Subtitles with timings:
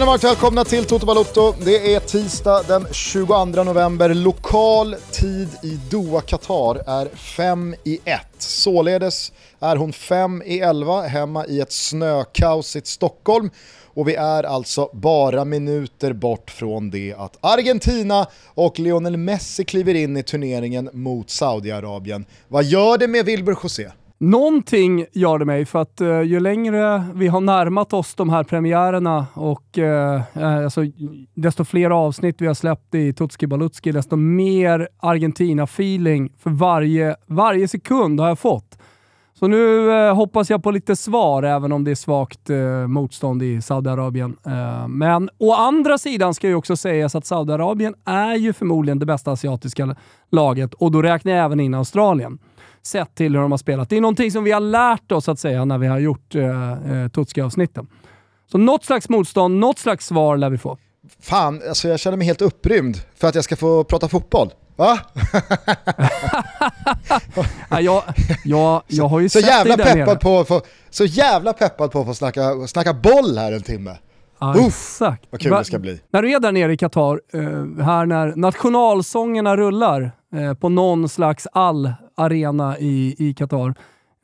[0.00, 1.54] Tjena varmt välkomna till Toto Balotto.
[1.64, 4.14] Det är tisdag den 22 november.
[4.14, 8.20] Lokal tid i Doha, Qatar är 5 i 1.
[8.38, 13.50] Således är hon 5 i 11 hemma i ett snökaosigt Stockholm.
[13.94, 19.94] Och vi är alltså bara minuter bort från det att Argentina och Lionel Messi kliver
[19.94, 22.24] in i turneringen mot Saudiarabien.
[22.48, 23.90] Vad gör det med Wilbur José?
[24.22, 28.44] Någonting gör det mig, för att uh, ju längre vi har närmat oss de här
[28.44, 30.80] premiärerna och uh, alltså,
[31.34, 37.68] desto fler avsnitt vi har släppt i Tutski Balutski, desto mer Argentina-feeling för varje, varje
[37.68, 38.78] sekund har jag fått.
[39.38, 42.50] Så nu uh, hoppas jag på lite svar, även om det är svagt
[42.86, 44.36] motstånd i Saudiarabien.
[44.88, 49.32] men å andra sidan ska ju också sägas att Saudiarabien är ju förmodligen det bästa
[49.32, 49.96] asiatiska
[50.30, 52.38] laget och då räknar jag även in Australien
[52.82, 53.90] sett till hur de har spelat.
[53.90, 57.02] Det är någonting som vi har lärt oss att säga när vi har gjort eh,
[57.02, 57.86] eh, Tutski-avsnitten.
[58.52, 60.78] Så något slags motstånd, något slags svar lär vi få.
[61.20, 64.50] Fan, alltså jag känner mig helt upprymd för att jag ska få prata fotboll.
[64.76, 64.98] Va?
[67.70, 68.02] ja, jag,
[68.44, 70.16] jag, jag har ju så, sett jävla dig där peppad nere.
[70.16, 73.96] på, på, Så jävla peppad på att få snacka, snacka boll här en timme.
[74.40, 75.26] Ja, exakt.
[75.30, 76.00] vad kul Va, det ska bli.
[76.10, 81.08] När du är där nere i Qatar, eh, här när nationalsångerna rullar eh, på någon
[81.08, 83.74] slags all-arena i, i Qatar.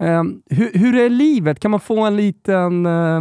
[0.02, 1.60] Eh, hur, hur är livet?
[1.60, 3.20] Kan man få en liten eh,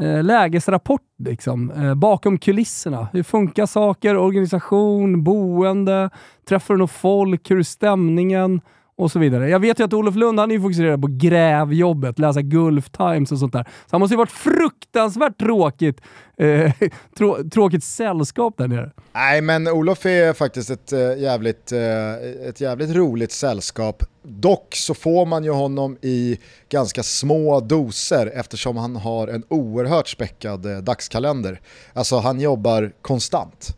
[0.00, 3.08] eh lägesrapport liksom, eh, bakom kulisserna?
[3.12, 4.16] Hur funkar saker?
[4.16, 6.10] Organisation, boende?
[6.48, 7.50] Träffar du något folk?
[7.50, 8.60] Hur är stämningen?
[8.96, 9.48] Och så vidare.
[9.48, 13.38] Jag vet ju att Olof Lund han är fokuserad på grävjobbet, läsa Gulf Times och
[13.38, 13.62] sånt där.
[13.62, 16.00] Så han måste ju varit fruktansvärt tråkigt,
[16.38, 16.72] eh,
[17.18, 18.90] trå tråkigt sällskap där nere.
[19.12, 22.14] Nej men Olof är faktiskt ett, äh, jävligt, äh,
[22.48, 24.02] ett jävligt roligt sällskap.
[24.22, 26.38] Dock så får man ju honom i
[26.68, 31.60] ganska små doser eftersom han har en oerhört späckad äh, dagskalender.
[31.92, 33.76] Alltså han jobbar konstant.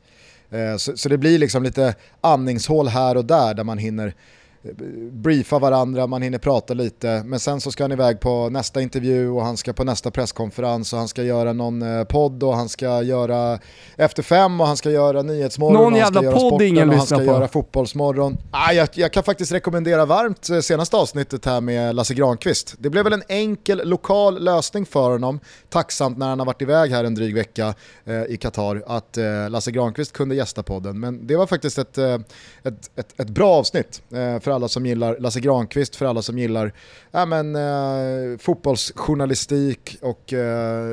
[0.79, 4.15] Så, så det blir liksom lite andningshål här och där där man hinner
[5.11, 9.31] briefa varandra, man hinner prata lite, men sen så ska han iväg på nästa intervju
[9.31, 12.69] och han ska på nästa presskonferens och han ska göra någon eh, podd och han
[12.69, 13.59] ska göra
[13.97, 16.95] Efter fem och han ska göra Nyhetsmorgon någon och han ska göra podd ingen och
[16.97, 17.25] han ska på.
[17.25, 18.37] göra Fotbollsmorgon.
[18.51, 22.75] Ah, jag, jag kan faktiskt rekommendera varmt eh, senaste avsnittet här med Lasse Granqvist.
[22.79, 26.91] Det blev väl en enkel lokal lösning för honom, tacksamt när han har varit iväg
[26.91, 31.01] här en dryg vecka eh, i Qatar, att eh, Lasse Granqvist kunde gästa podden.
[31.01, 32.15] Men det var faktiskt ett, eh,
[32.63, 36.39] ett, ett, ett bra avsnitt eh, för alla som gillar Lasse Granqvist, för alla som
[36.39, 36.73] gillar
[37.11, 40.85] ja, men, eh, fotbollsjournalistik och eh,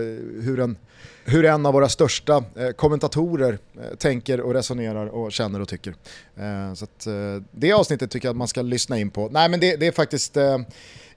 [0.41, 0.77] hur, en,
[1.25, 5.95] hur en av våra största eh, kommentatorer eh, tänker och resonerar och känner och tycker.
[6.35, 7.13] Eh, så att, eh,
[7.51, 9.29] det avsnittet tycker jag att man ska lyssna in på.
[9.31, 10.57] Nej men det, det är faktiskt eh,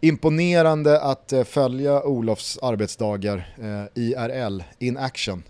[0.00, 5.42] imponerande att eh, följa Olofs arbetsdagar eh, IRL, in action.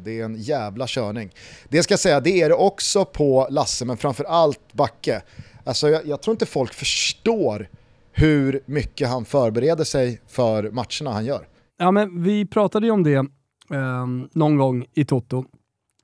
[0.00, 1.30] Det är en jävla körning.
[1.68, 5.22] Det ska jag säga, det är det också på Lasse, men framförallt Backe.
[5.64, 7.68] Alltså jag, jag, tror inte folk förstår
[8.12, 11.46] hur mycket han förbereder sig för matcherna han gör.
[11.78, 15.44] Ja, men vi pratade ju om det eh, någon gång i Toto.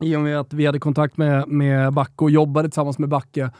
[0.00, 3.50] I och med att vi hade kontakt med, med Backe och jobbade tillsammans med Backe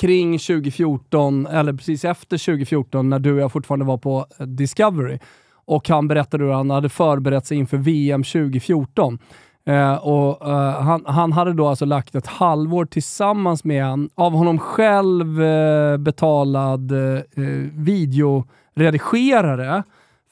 [0.00, 5.18] kring 2014, eller precis efter 2014 när du och jag fortfarande var på Discovery.
[5.66, 9.18] Och han berättade hur han hade förberett sig inför VM 2014.
[9.66, 14.32] Eh, och, uh, han, han, hade då alltså lagt ett halvår tillsammans med en av
[14.32, 17.20] honom själv uh, betalad uh,
[17.72, 19.82] videoredigerare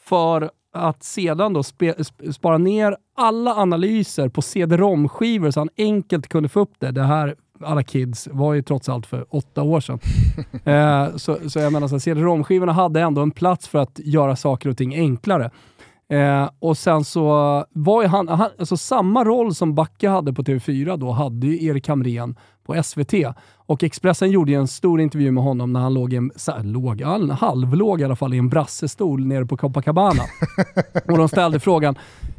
[0.04, 1.94] för att sedan då spe,
[2.32, 6.90] spara ner alla analyser på CD-ROM-skivor så han enkelt kunde få upp det.
[6.90, 9.98] Det här, alla kids, var ju trots allt för åtta år sedan.
[11.18, 14.94] så, så jag menar, CD-ROM-skivorna hade ändå en plats för att göra saker och ting
[14.94, 15.50] enklare.
[16.12, 17.24] Eh, och sen så
[17.72, 21.66] var ju han, han, alltså samma roll som Backe hade på TV4 då, hade ju
[21.66, 22.36] Erik Hamrén
[22.66, 23.14] på SVT.
[23.54, 27.02] Och Expressen gjorde en stor intervju med honom när han låg, i en, här, låg
[27.30, 30.22] halvlåg i alla fall, i en brassestol nere på Copacabana.
[31.08, 31.94] och de ställde frågan,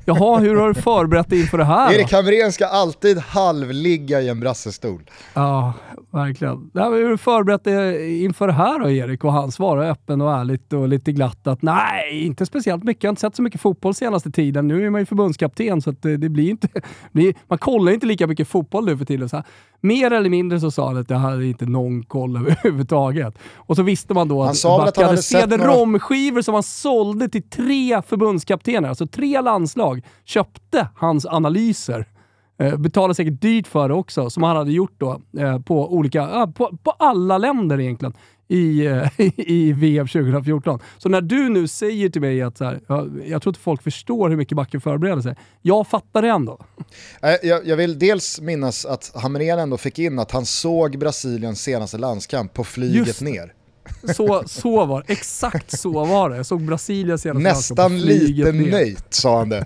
[0.06, 1.94] jaha, hur har du förberett dig inför det här?
[1.94, 5.02] Erik Hamrén ska alltid halvligga i en brassestol.
[5.34, 5.74] Ja,
[6.12, 6.72] verkligen.
[6.74, 9.24] hur har du förberett dig inför det här då, Erik?
[9.24, 13.04] Och han svarar öppen och ärligt och lite glatt att nej, inte speciellt mycket.
[13.04, 14.68] Jag har inte sett så mycket fotboll senaste tiden.
[14.68, 16.68] Nu är man ju förbundskapten så det, det, blir inte...
[17.48, 19.30] man kollar inte lika mycket fotboll nu för tiden.
[19.30, 19.46] Så här.
[19.82, 23.38] Mer eller mindre så sa han att jag hade inte någon koll överhuvudtaget.
[23.56, 27.30] Och så visste man då han att sa att han hade CD-ROM-skivor som han sålde
[27.30, 29.93] till tre förbundskaptener, alltså tre landslag,
[30.26, 32.08] köpte hans analyser
[32.58, 36.48] Eh, betalade säkert dyrt för det också, som han hade gjort då eh, på olika,
[36.56, 38.14] på, på alla länder egentligen
[38.48, 39.08] i, eh,
[39.38, 40.80] i VM 2014.
[40.98, 43.84] Så när du nu säger till mig att så här, jag, jag tror inte folk
[43.84, 45.36] förstår hur mycket backen förbereder sig.
[45.62, 46.60] Jag fattar det ändå.
[47.42, 51.98] Jag, jag vill dels minnas att Hamrén ändå fick in att han såg Brasiliens senaste
[51.98, 53.22] landskamp på flyget Just.
[53.22, 53.54] ner.
[54.16, 56.36] Så, så var det, exakt så var det.
[56.36, 59.66] Jag såg Brasiliens senaste Nästan lite nöjt sa han det.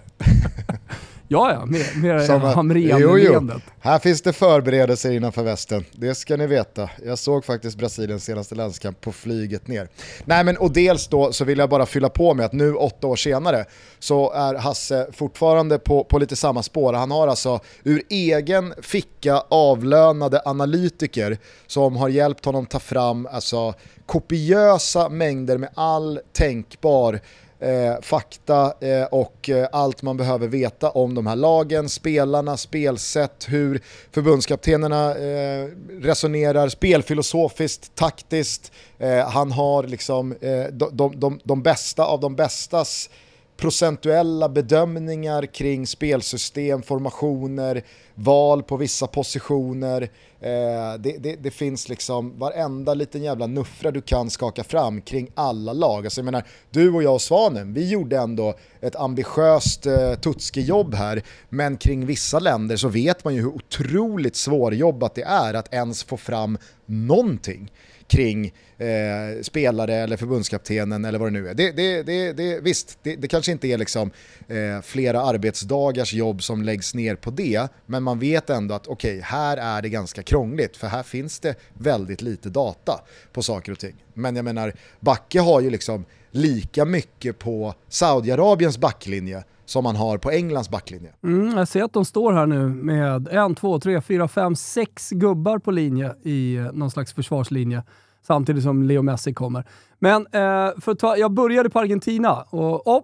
[1.30, 3.62] Ja, ja, med, med Hamrén-leendet.
[3.80, 6.90] Här finns det förberedelser innanför västen, det ska ni veta.
[7.06, 9.90] Jag såg faktiskt Brasiliens senaste landskamp på flyget ner.
[10.26, 13.08] Nej men och dels då så vill jag bara fylla på med att nu åtta
[13.08, 13.66] år senare
[14.00, 16.94] så är Hasse fortfarande på, på lite samma spår.
[16.94, 21.38] Han har alltså ur egen ficka avlönade analytiker
[21.68, 23.74] som har hjälpt honom ta fram alltså,
[24.06, 27.20] kopiösa mängder med all tänkbar
[27.60, 33.46] eh, fakta eh, och eh, allt man behöver veta om de här lagen, spelarna, spelsätt,
[33.50, 33.82] hur
[34.12, 35.68] förbundskaptenerna eh,
[36.02, 38.72] resonerar spelfilosofiskt, taktiskt.
[38.98, 43.10] Eh, han har liksom eh, de, de, de, de bästa av de bästas
[43.58, 47.84] procentuella bedömningar kring spelsystem, formationer,
[48.16, 50.02] val på vissa positioner.
[50.40, 55.32] Eh, det, det, det, finns liksom varenda liten jävla nuffra du kan skaka fram kring
[55.36, 56.06] alla lag.
[56.06, 60.94] Alltså jag menar, du och jag och Svanen, vi gjorde ändå ett ambitiöst eh, Tutski-jobb
[60.94, 65.74] här, men kring vissa länder så vet man ju hur otroligt svårjobbat det är att
[65.74, 67.72] ens få fram någonting
[68.08, 71.54] kring eh, spelare eller förbundskaptenen eller vad det nu är.
[71.54, 74.12] Det, det, det, det visst, det, det, kanske inte är liksom,
[74.48, 79.12] eh, flera arbetsdagars jobb som läggs ner på det, men man vet ändå att okej,
[79.12, 83.02] okay, här är det ganska krångligt för här finns det väldigt lite data
[83.34, 83.96] på saker och ting.
[84.14, 90.18] Men jag menar, Backe har ju liksom lika mycket på Saudiarabiens backlinje som man har
[90.18, 91.14] på Englands backlinje.
[91.24, 95.10] Mm, jag ser att de står här nu med en, två, tre, fyra, fem, sex
[95.10, 97.84] gubbar på linje i eh, någon slags försvarslinje
[98.28, 99.64] samtidigt som Leo Messi kommer.
[100.00, 103.04] Men eh, för att ta, jag började på Argentina och oh,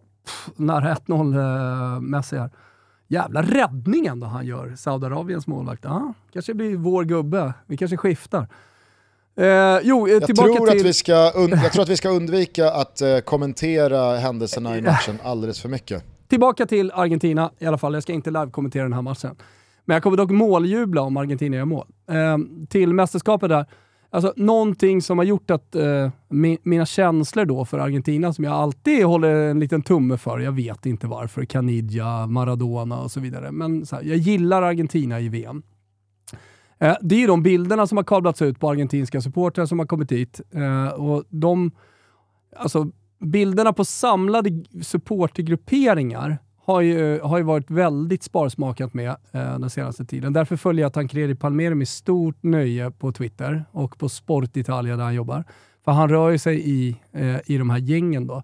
[0.56, 2.50] nära 1-0 eh, Messi här.
[3.08, 5.86] Jävla räddning ändå han gör, Saudiarabiens målvakt.
[5.86, 7.54] Ah, kanske blir vår gubbe.
[7.68, 8.48] Vi kanske skiftar.
[9.36, 10.80] Eh, jo, eh, jag, tror till...
[10.80, 15.20] att vi ska jag tror att vi ska undvika att eh, kommentera händelserna i matchen
[15.24, 16.04] alldeles för mycket.
[16.34, 17.94] Tillbaka till Argentina i alla fall.
[17.94, 19.36] Jag ska inte live-kommentera den här matchen.
[19.86, 21.88] Men jag kommer dock måljubla om Argentina gör mål.
[22.10, 22.38] Eh,
[22.70, 23.66] till mästerskapet där.
[24.10, 28.54] Alltså någonting som har gjort att eh, mi mina känslor då för Argentina, som jag
[28.54, 33.52] alltid håller en liten tumme för, jag vet inte varför, Caniggia, Maradona och så vidare.
[33.52, 35.64] Men så här, jag gillar Argentina i VM.
[36.80, 39.86] Eh, det är ju de bilderna som har kablats ut på argentinska supportrar som har
[39.86, 40.42] kommit hit.
[40.52, 41.72] Eh, och de,
[42.56, 42.92] alltså,
[43.24, 50.06] bilderna på samlade supportergrupperingar har ju, har ju varit väldigt sparsmakat med eh, den senaste
[50.06, 50.34] tiden.
[50.34, 55.04] Därför följer jag Tancredi Palmeri med stort nöje på Twitter och på Sport Italia där
[55.04, 55.44] han jobbar.
[55.86, 58.44] För han rör ju sig i, eh, i de här gängen då.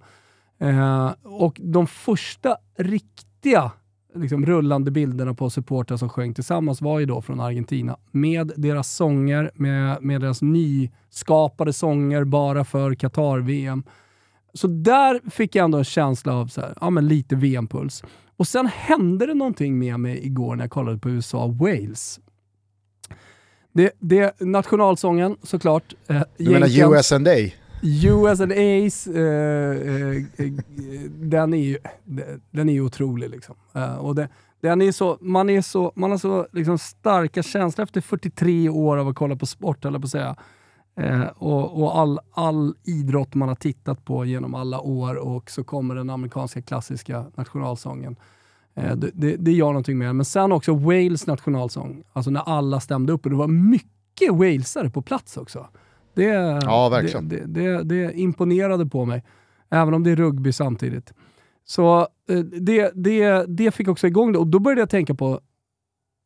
[0.59, 3.71] Eh, och de första riktiga
[4.15, 7.97] liksom, rullande bilderna på supportrar som sjöng tillsammans var ju då från Argentina.
[8.11, 13.83] Med deras sånger, med, med deras nyskapade sånger bara för Qatar-VM.
[14.53, 18.03] Så där fick jag ändå en känsla av så här, ja, men lite VM-puls.
[18.37, 22.19] Och sen hände det någonting med mig igår när jag kollade på USA-Wales.
[23.73, 25.93] Det, det, nationalsången såklart.
[26.07, 27.35] Eh, du menar US and A?
[27.83, 30.51] US and A's, eh, eh,
[31.09, 31.77] den är ju
[32.51, 33.29] den är otrolig.
[33.29, 33.55] Liksom.
[33.73, 34.29] Eh, och det,
[34.61, 38.97] den är så, man, är så, man har så liksom, starka känslor efter 43 år
[38.97, 40.35] av att kolla på sport, eller på att säga.
[40.99, 45.63] Eh, och, och all, all idrott man har tittat på genom alla år och så
[45.63, 48.15] kommer den amerikanska klassiska nationalsången.
[48.75, 52.79] Eh, det, det, det gör någonting med Men sen också Wales nationalsång, alltså när alla
[52.79, 55.67] stämde upp och det var mycket walesare på plats också.
[56.13, 56.25] Det,
[56.63, 57.29] ja, verkligen.
[57.29, 59.23] Det, det, det, imponerade på mig,
[59.69, 61.13] även om det är rugby samtidigt.
[61.65, 65.39] Så eh, det, det, det fick också igång det och då började jag tänka på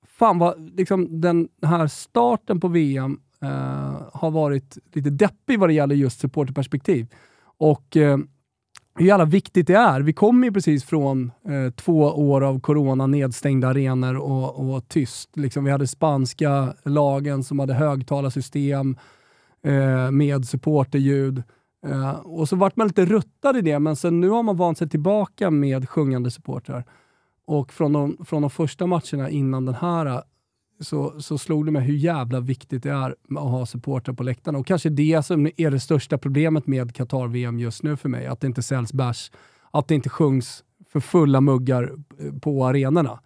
[0.07, 5.73] fan vad, liksom den här starten på VM eh, har varit lite deppig vad det
[5.73, 7.07] gäller just supporterperspektiv.
[7.57, 8.17] Och eh,
[8.95, 10.01] hur jävla viktigt det är.
[10.01, 15.37] Vi kommer ju precis från eh, två år av corona, nedstängda arenor och, och tyst.
[15.37, 18.97] Liksom, vi hade spanska lagen som hade högtalarsystem
[19.63, 21.43] eh, med supporterljud.
[21.85, 24.77] Eh, och så vart man lite ruttad i det, men sen nu har man vant
[24.77, 26.83] sig tillbaka med sjungande supportrar.
[27.45, 30.23] Och från de, från de första matcherna innan den här
[30.83, 34.59] så, så slog det mig hur jävla viktigt det är att ha supportrar på läktarna.
[34.59, 38.27] Och kanske det som är det största problemet med Qatar-VM just nu för mig.
[38.27, 39.31] Att det inte säljs bärs,
[39.71, 43.19] att det inte sjungs för fulla muggar eh, på arenorna.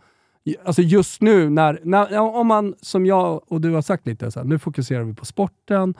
[0.65, 4.39] Alltså just nu, när, när, om man som jag och du har sagt lite, så
[4.39, 5.93] här, nu fokuserar vi på sporten.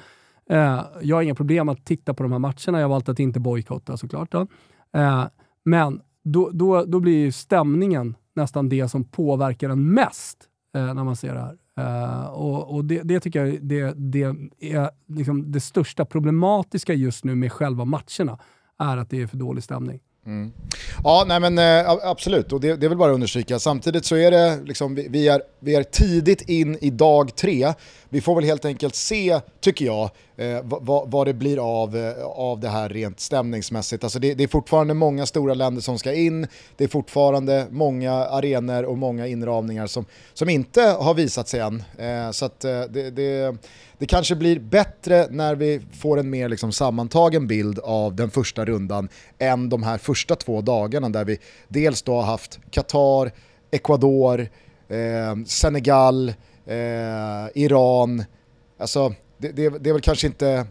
[0.50, 2.80] Eh, jag har inga problem att titta på de här matcherna.
[2.80, 4.32] Jag har valt att inte bojkotta såklart.
[4.32, 4.48] Då.
[4.94, 5.26] Eh,
[5.64, 10.38] men då, då, då blir stämningen nästan det som påverkar en mest
[10.78, 11.58] Eh, när man ser det här.
[11.80, 17.24] Uh, och, och det, det, tycker jag det, det är liksom det största problematiska just
[17.24, 18.40] nu med själva matcherna,
[18.80, 20.00] är att det är för dålig stämning.
[20.28, 20.52] Mm.
[21.04, 23.60] Ja, nej men äh, absolut, och det, det vill bara understryka.
[23.60, 27.74] Samtidigt så är det, liksom, vi, vi, är, vi är tidigt in i dag tre.
[28.10, 32.24] Vi får väl helt enkelt se, tycker jag, eh, vad, vad det blir av, eh,
[32.24, 34.04] av det här rent stämningsmässigt.
[34.04, 38.14] Alltså det, det, är fortfarande många stora länder som ska in, det är fortfarande många
[38.14, 41.84] arenor och många inramningar som, som inte har visat sig än.
[41.98, 43.56] Eh, så att eh, det, det
[43.98, 48.66] det kanske blir bättre när vi får en mer liksom sammantagen bild av den första
[48.66, 53.32] rundan än de här första två dagarna där vi dels då har haft Qatar,
[53.72, 54.50] Ecuador,
[54.88, 56.30] eh, Senegal,
[56.66, 58.24] eh, Iran.
[58.78, 60.68] Alltså, det, det, det, är väl kanske inte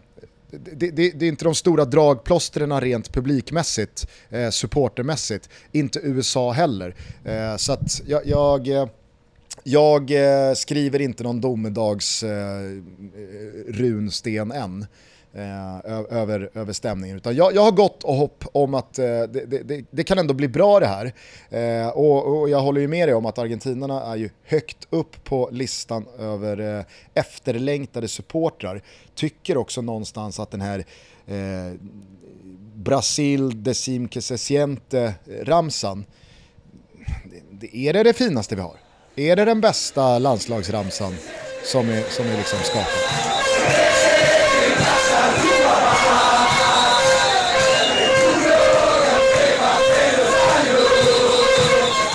[0.51, 5.49] det, det, det, är inte de stora dragplåstren rent publikmässigt, eh, supportermässigt.
[5.71, 6.95] Inte USA heller.
[7.25, 8.87] Eh, så att jag, jag eh,
[9.67, 12.81] jag eh, skriver inte någon domedags eh,
[13.67, 14.85] runsten än.
[15.33, 17.17] Eh, över, över stämningen.
[17.17, 20.33] Utan jag, jag har gott och hopp om att eh, det, det, det, kan ändå
[20.33, 21.13] bli bra det här.
[21.49, 25.23] Eh, och, och, jag håller ju med dig om att argentinarna är ju högt upp
[25.23, 28.81] på listan över eh, efterlängtade supportrar.
[29.15, 30.85] Tycker också någonstans att den här
[31.27, 31.73] eh,
[32.73, 36.05] Brasil decim que se siente ramsan,
[37.51, 38.86] det, är det finaste vi har?
[39.19, 41.13] Är det den bästa landslagsramsan
[41.63, 42.87] som är, som är liksom skapad?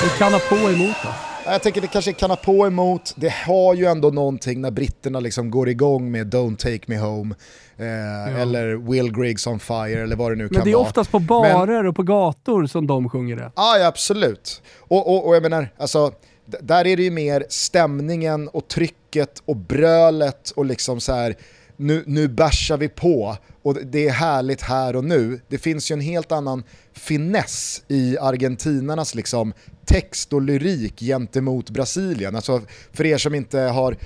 [0.03, 1.09] Det kan ha på emot då?
[1.47, 3.15] Jag tänker det kanske kan ha på emot.
[3.17, 7.35] Det har ju ändå någonting när britterna liksom går igång med Don't take me home.
[7.77, 8.29] Eh, ja.
[8.29, 10.65] Eller Will Griggs on fire eller vad det nu kan vara.
[10.65, 13.53] Men det är oftast på barer Men, och på gator som de sjunger det.
[13.57, 14.63] Ja, absolut.
[14.79, 16.13] Och, och, och jag menar, alltså
[16.61, 21.37] där är det ju mer stämningen och trycket och brölet och liksom så här
[21.77, 25.41] nu, nu bärsar vi på och det är härligt här och nu.
[25.49, 29.53] Det finns ju en helt annan finess i argentinarnas liksom
[29.85, 32.37] text och lyrik gentemot Brasilien.
[32.37, 32.61] Alltså
[32.93, 33.97] för er som inte har,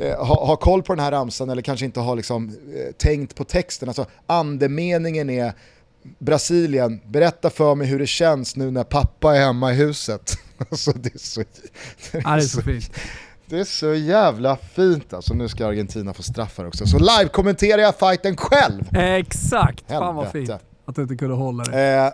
[0.00, 3.34] eh, har, har, koll på den här ramsan eller kanske inte har liksom, eh, tänkt
[3.34, 5.52] på texten, alltså andemeningen är
[6.18, 10.38] Brasilien, berätta för mig hur det känns nu när pappa är hemma i huset.
[10.70, 11.40] Alltså det är så,
[12.12, 12.90] det är ja, det är så, så fint.
[13.46, 15.34] Det är så jävla fint alltså.
[15.34, 16.86] Nu ska Argentina få straffar också.
[16.86, 18.96] Så live kommenterar jag fighten själv!
[18.96, 19.84] Exakt!
[19.86, 20.06] Helvete.
[20.06, 20.50] Fan vad fint
[20.86, 21.96] att du inte kunde hålla det.
[21.96, 22.12] Eh,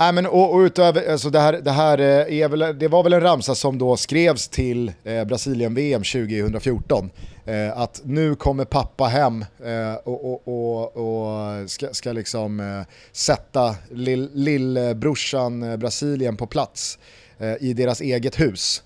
[0.00, 3.02] Nej, men, och, och utöver, alltså det, här, det, här eh, är väl, det var
[3.02, 7.10] väl en ramsa som då skrevs till eh, Brasilien-VM 2014.
[7.44, 12.82] Eh, att nu kommer pappa hem eh, och, och, och, och, ska, ska liksom eh,
[13.12, 16.98] sätta lillbrorsan lill Brasilien på plats
[17.38, 18.82] eh, i deras eget hus.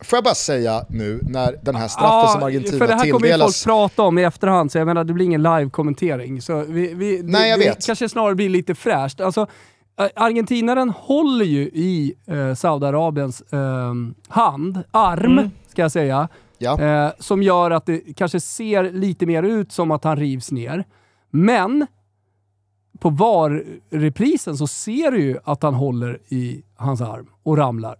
[0.00, 2.78] Får jag bara säga nu när den här straffen ja, som Argentina tilldelas...
[2.78, 5.24] för det här kommer ju folk prata om i efterhand, så jag menar det blir
[5.24, 6.42] ingen live-kommentering.
[6.42, 7.80] Så vi, vi, Nej, jag det, vet.
[7.80, 9.20] Det kanske snarare blir lite fräscht.
[9.20, 9.46] Alltså,
[10.14, 13.94] argentinaren håller ju i eh, Saudiarabiens eh,
[14.28, 15.50] hand, arm, mm.
[15.68, 16.28] ska jag säga,
[16.58, 16.80] ja.
[16.80, 20.84] eh, som gör att det kanske ser lite mer ut som att han rivs ner.
[21.30, 21.86] Men
[22.98, 27.96] på VAR-reprisen så ser du ju att han håller i hans arm och ramlar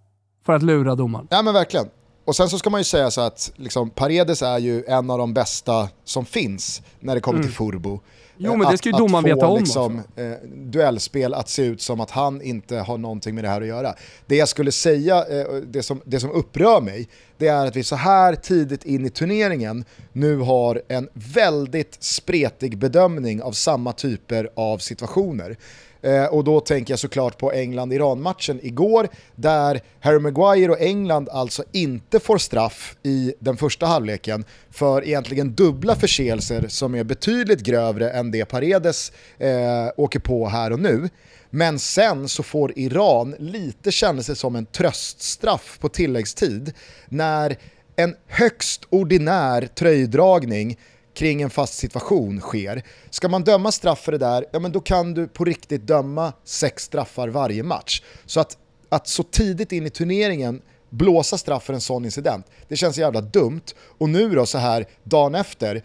[0.49, 1.27] för att lura domaren.
[1.31, 1.87] Ja men verkligen.
[2.25, 5.19] Och sen så ska man ju säga så att liksom, Paredes är ju en av
[5.19, 7.49] de bästa som finns när det kommer mm.
[7.49, 8.01] till Furbo.
[8.37, 12.01] Jo men det ska ju domaren veta om liksom, eh, duellspel att se ut som
[12.01, 13.95] att han inte har någonting med det här att göra.
[14.27, 17.85] Det jag skulle säga, eh, det, som, det som upprör mig, det är att vi
[17.85, 24.51] så här tidigt in i turneringen nu har en väldigt spretig bedömning av samma typer
[24.55, 25.57] av situationer.
[26.03, 31.65] Eh, och då tänker jag såklart på England-Iran-matchen igår, där Harry Maguire och England alltså
[31.73, 38.11] inte får straff i den första halvleken för egentligen dubbla förseelser som är betydligt grövre
[38.11, 41.09] än det Paredes eh, åker på här och nu.
[41.51, 46.73] Men sen så får Iran lite känna sig som en tröststraff på tilläggstid
[47.09, 47.57] när
[47.97, 50.79] en högst ordinär tröjdragning
[51.19, 52.83] kring en fast situation sker.
[53.11, 56.33] Ska man döma straff för det där, ja men då kan du på riktigt döma
[56.45, 58.03] sex straffar varje match.
[58.27, 58.59] Så att,
[58.89, 63.21] att så tidigt in i turneringen blåsa straff för en sån incident, det känns jävla
[63.21, 63.63] dumt.
[63.99, 65.83] Och nu då så här dagen efter,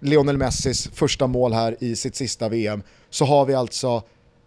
[0.00, 4.02] Lionel Messis första mål här i sitt sista VM, så har vi alltså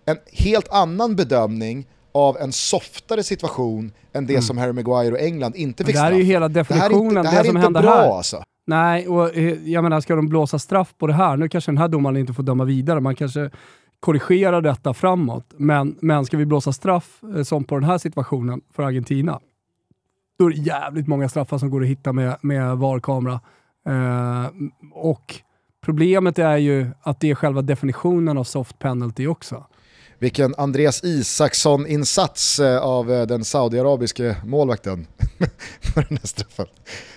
[0.06, 4.42] en helt annan bedömning av en softare situation än det mm.
[4.42, 6.04] som Harry Maguire och England inte fick straff.
[6.04, 7.96] Det här är ju hela definitionen, det, här är inte, det, här det som bra
[7.96, 8.18] här.
[8.18, 8.44] Alltså.
[8.68, 11.78] Nej, och eh, jag menar ska de blåsa straff på det här, nu kanske den
[11.78, 13.50] här domaren inte får döma vidare, man kanske
[14.00, 15.54] korrigerar detta framåt.
[15.58, 19.40] Men, men ska vi blåsa straff eh, som på den här situationen för Argentina,
[20.40, 23.40] då är det jävligt många straffar som går att hitta med, med VAR-kamera.
[23.88, 24.52] Eh,
[24.94, 25.36] och
[25.82, 29.66] problemet är ju att det är själva definitionen av soft penalty också.
[30.20, 35.08] Vilken Andreas Isaksson-insats eh, av eh, den saudiarabiske målvakten
[35.82, 36.66] för den här straffen.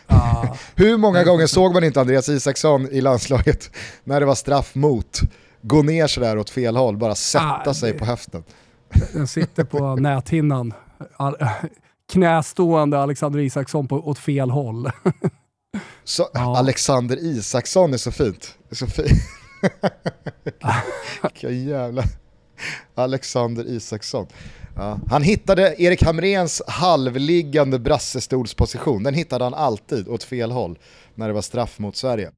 [0.06, 0.46] Ah.
[0.74, 3.70] Hur många gånger såg man inte Andreas Isaksson i landslaget
[4.04, 5.20] när det var straff mot?
[5.62, 8.44] Gå ner sådär åt fel håll, bara sätta ah, sig på höften.
[9.12, 10.74] Den sitter på näthinnan.
[12.12, 14.90] knästående Alexander Isaksson på, åt fel håll.
[16.04, 16.58] Så, ja.
[16.58, 18.54] Alexander Isaksson är så fint.
[18.68, 19.22] Det är så fint.
[21.22, 22.02] Vilka jävla...
[22.94, 24.26] Alexander Isaksson.
[24.76, 24.98] Ja.
[25.10, 29.02] Han hittade Erik Hamrens halvliggande brassestolsposition.
[29.02, 30.78] Den hittade han alltid åt fel håll
[31.14, 32.30] när det var straff mot Sverige.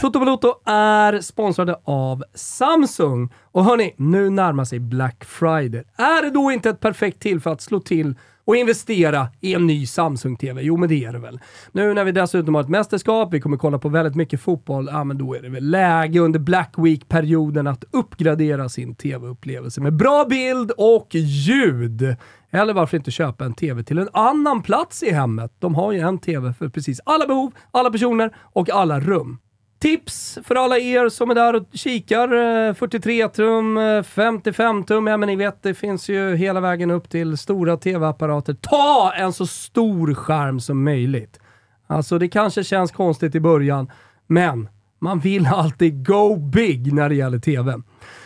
[0.00, 3.32] Toto Balotto är sponsrade av Samsung.
[3.52, 5.84] Och hörni, nu närmar sig Black Friday.
[5.96, 8.14] Är det då inte ett perfekt tillfälle att slå till
[8.44, 10.62] och investera i en ny Samsung-TV?
[10.62, 11.40] Jo, men det är det väl.
[11.72, 15.04] Nu när vi dessutom har ett mästerskap, vi kommer kolla på väldigt mycket fotboll, ja
[15.04, 20.24] men då är det väl läge under Black Week-perioden att uppgradera sin TV-upplevelse med bra
[20.24, 22.16] bild och ljud.
[22.50, 25.52] Eller varför inte köpa en TV till en annan plats i hemmet?
[25.58, 29.38] De har ju en TV för precis alla behov, alla personer och alla rum.
[29.84, 32.32] Tips för alla er som är där och kikar.
[32.68, 36.90] Eh, 43 tum, eh, 55 tum, ja men ni vet det finns ju hela vägen
[36.90, 38.54] upp till stora tv-apparater.
[38.54, 41.40] Ta en så stor skärm som möjligt.
[41.86, 43.90] Alltså det kanske känns konstigt i början,
[44.26, 47.74] men man vill alltid go big när det gäller TV.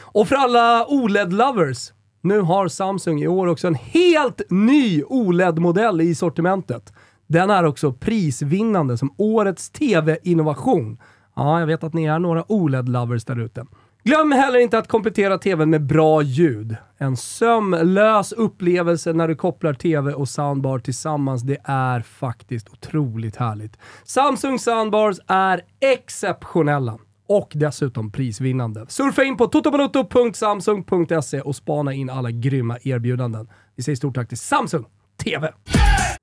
[0.00, 6.14] Och för alla OLED-lovers, nu har Samsung i år också en helt ny OLED-modell i
[6.14, 6.92] sortimentet.
[7.26, 10.98] Den är också prisvinnande som årets TV-innovation.
[11.38, 13.66] Ja, jag vet att ni är några OLED-lovers där ute.
[14.04, 16.76] Glöm heller inte att komplettera TVn med bra ljud.
[16.98, 21.42] En sömlös upplevelse när du kopplar TV och soundbar tillsammans.
[21.42, 23.78] Det är faktiskt otroligt härligt.
[24.04, 26.98] Samsung soundbars är exceptionella
[27.28, 28.86] och dessutom prisvinnande.
[28.88, 33.48] Surfa in på totobalotto.samsung.se och spana in alla grymma erbjudanden.
[33.76, 34.84] Vi säger stort tack till Samsung
[35.24, 35.52] TV.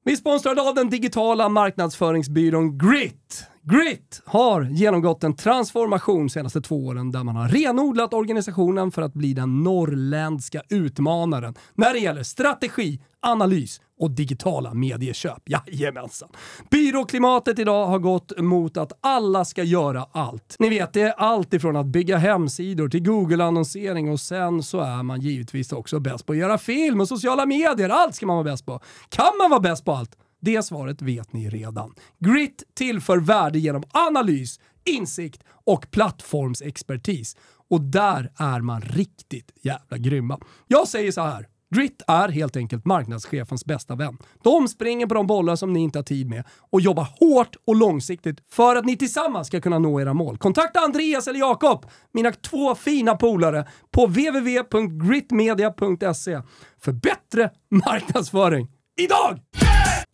[0.04, 3.48] Vi sponsrade av den digitala marknadsföringsbyrån Grit.
[3.68, 9.02] Grit har genomgått en transformation de senaste två åren där man har renodlat organisationen för
[9.02, 15.50] att bli den norrländska utmanaren när det gäller strategi, analys och digitala medieköp.
[15.50, 16.30] Jajamensan.
[16.72, 20.56] Byråklimatet idag har gått mot att alla ska göra allt.
[20.60, 25.04] Ni vet, det är allt ifrån att bygga hemsidor till Google-annonsering och sen så är
[25.04, 27.90] man givetvis också bäst på att göra film och sociala medier.
[27.90, 28.80] Allt ska man vara bäst på.
[29.10, 30.18] Kan man vara bäst på allt?
[30.46, 31.94] Det svaret vet ni redan.
[32.20, 37.38] Grit tillför värde genom analys, insikt och plattformsexpertis.
[37.70, 40.40] Och där är man riktigt jävla grymma.
[40.68, 41.48] Jag säger så här.
[41.76, 44.18] Grit är helt enkelt marknadschefens bästa vän.
[44.44, 47.76] De springer på de bollar som ni inte har tid med och jobbar hårt och
[47.76, 50.38] långsiktigt för att ni tillsammans ska kunna nå era mål.
[50.38, 56.42] Kontakta Andreas eller Jakob, mina två fina polare, på www.gritmedia.se
[56.80, 59.40] för bättre marknadsföring idag!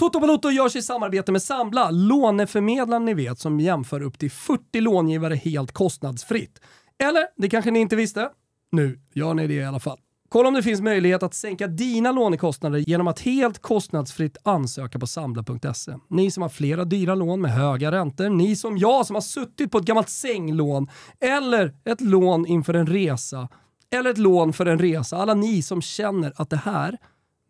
[0.01, 4.81] Toto Balotto görs i samarbete med Sambla, låneförmedlaren ni vet som jämför upp till 40
[4.81, 6.59] långivare helt kostnadsfritt.
[7.03, 8.29] Eller, det kanske ni inte visste?
[8.71, 9.97] Nu gör ni det i alla fall.
[10.29, 15.07] Kolla om det finns möjlighet att sänka dina lånekostnader genom att helt kostnadsfritt ansöka på
[15.07, 15.93] sambla.se.
[16.09, 19.71] Ni som har flera dyra lån med höga räntor, ni som jag som har suttit
[19.71, 20.87] på ett gammalt sänglån
[21.19, 23.47] eller ett lån inför en resa
[23.95, 25.17] eller ett lån för en resa.
[25.17, 26.97] Alla ni som känner att det här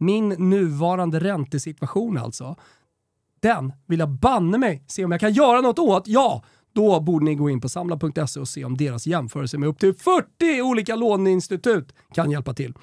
[0.02, 2.56] min nuvarande räntesituation alltså,
[3.40, 6.08] den vill jag banne mig se om jag kan göra något åt.
[6.08, 9.80] Ja, då borde ni gå in på samla.se och se om deras jämförelse med upp
[9.80, 12.74] till 40 olika låneinstitut kan hjälpa till.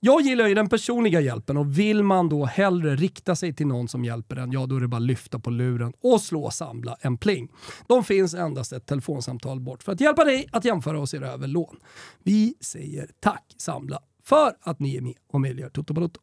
[0.00, 3.88] Jag gillar ju den personliga hjälpen och vill man då hellre rikta sig till någon
[3.88, 6.96] som hjälper en, ja då är det bara att lyfta på luren och slå Samla
[7.00, 7.48] en pling.
[7.86, 11.46] De finns endast ett telefonsamtal bort för att hjälpa dig att jämföra och se över
[11.46, 11.76] lån.
[12.22, 16.20] Vi säger tack Samla för att ni är med och möjliggör Toto Balotto.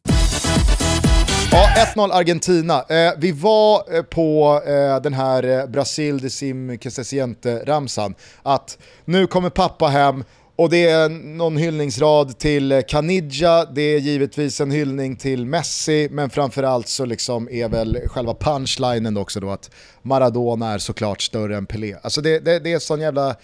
[1.50, 2.82] Ja, 1-0 Argentina.
[2.82, 8.14] Eh, vi var eh, på eh, den här eh, Brasil de sim que se siente-ramsan.
[8.42, 10.24] Att nu kommer pappa hem
[10.56, 16.08] och det är någon hyllningsrad till eh, Canidja, det är givetvis en hyllning till Messi,
[16.10, 19.70] men framförallt så liksom är väl själva punchlinen också då att
[20.02, 21.96] Maradona är såklart större än Pelé.
[22.02, 23.36] Alltså det, det, det är sån jävla,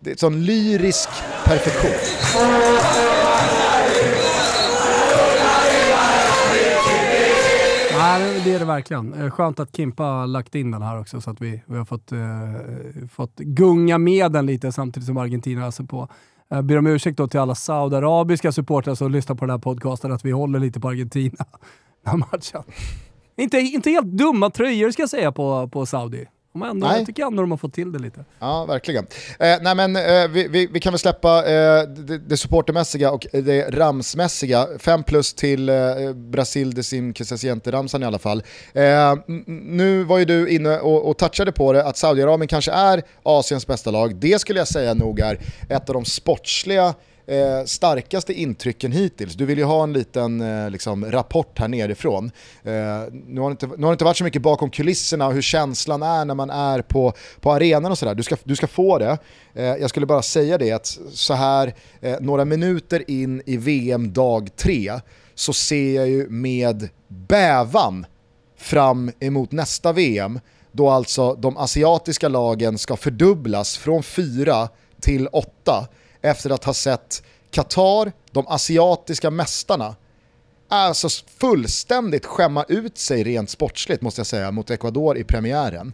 [0.00, 1.08] det är sån lyrisk
[1.44, 1.90] perfektion.
[8.08, 9.14] Nej, det är det verkligen.
[9.14, 11.84] Eh, skönt att Kimpa har lagt in den här också så att vi, vi har
[11.84, 16.08] fått, eh, fått gunga med den lite samtidigt som Argentina öser på.
[16.48, 20.12] Jag ber om ursäkt då till alla saudiarabiska supportrar som lyssnar på den här podcasten
[20.12, 21.44] att vi håller lite på Argentina
[22.04, 22.62] den här matchen.
[23.36, 26.26] Inte, inte helt dumma tröjor ska jag säga på, på Saudi.
[26.52, 28.24] De ändå, jag tycker ändå de har fått till det lite.
[28.38, 29.06] Ja, verkligen.
[29.38, 33.26] Eh, nej, men, eh, vi, vi, vi, kan väl släppa eh, det, det supportermässiga och
[33.32, 34.66] det ramsmässiga.
[34.78, 35.74] 5 plus till eh,
[36.14, 37.12] Brasil de Sim
[37.72, 38.42] ramsan i alla fall.
[38.72, 39.14] Eh,
[39.46, 43.66] nu var ju du inne och, och touchade på det, att Saudiarabien kanske är Asiens
[43.66, 44.16] bästa lag.
[44.16, 46.94] Det skulle jag säga nog är ett av de sportsliga
[47.28, 49.34] eh, starkaste intrycken hittills?
[49.34, 52.30] Du vill ju ha en liten eh, liksom, rapport här nerifrån.
[52.62, 52.72] Eh,
[53.26, 55.42] nu, har det inte, nu har det inte varit så mycket bakom kulisserna och hur
[55.42, 58.14] känslan är när man är på, på arenan och sådär.
[58.14, 59.18] Du ska, du ska få det.
[59.54, 64.12] Eh, jag skulle bara säga det att så här eh, några minuter in i VM
[64.12, 64.92] dag tre
[65.34, 68.06] så ser jag ju med bävan
[68.56, 70.40] fram emot nästa VM
[70.72, 74.68] då alltså de asiatiska lagen ska fördubblas från fyra
[75.00, 75.88] till åtta
[76.22, 79.96] efter att ha sett Qatar, de asiatiska mästarna,
[80.68, 81.08] alltså
[81.40, 85.92] fullständigt skämma ut sig rent sportsligt måste jag säga mot Ecuador i premiären.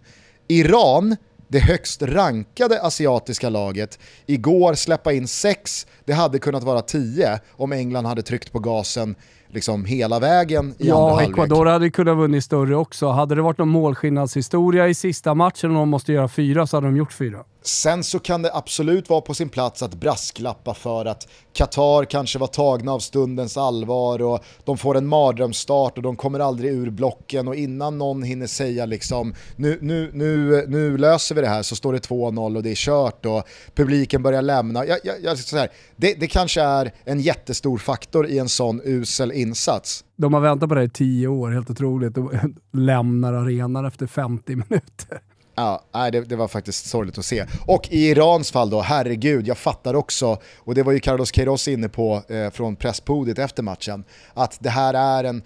[0.48, 1.16] Iran,
[1.48, 7.72] det högst rankade asiatiska laget, igår släppa in sex, det hade kunnat vara tio om
[7.72, 9.16] England hade tryckt på gasen
[9.48, 11.38] liksom hela vägen i ja, andra halvlek.
[11.38, 13.08] Ja, Ecuador hade kunnat vunnit större också.
[13.08, 16.87] Hade det varit någon målskillnadshistoria i sista matchen och de måste göra fyra så hade
[16.87, 17.44] de gjort fyra.
[17.66, 22.38] Sen så kan det absolut vara på sin plats att brasklappa för att Qatar kanske
[22.38, 26.90] var tagna av stundens allvar och de får en mardrömsstart och de kommer aldrig ur
[26.90, 31.62] blocken och innan någon hinner säga liksom nu, nu, nu, nu löser vi det här
[31.62, 34.87] så står det 2-0 och det är kört och publiken börjar lämna.
[34.87, 38.81] Jag, jag, jag, så här, det, det kanske är en jättestor faktor i en sån
[38.85, 40.05] usel insats.
[40.16, 42.14] De har väntat på det i tio år, helt otroligt.
[42.14, 45.20] De lämnar arenan efter 50 minuter.
[45.54, 47.46] Ja, nej, det, det, var faktiskt sorgligt att se.
[47.66, 51.68] Och i Irans fall då, herregud, jag fattar också, och det var ju Carlos Queiroz
[51.68, 55.42] inne på eh, från presspodiet efter matchen, att det här är en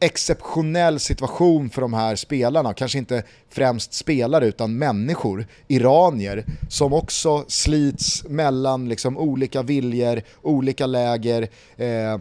[0.00, 7.44] exceptionell situation för de här spelarna, kanske inte främst spelare utan människor, iranier, som också
[7.48, 12.18] slits mellan liksom, olika viljor, olika läger, eh,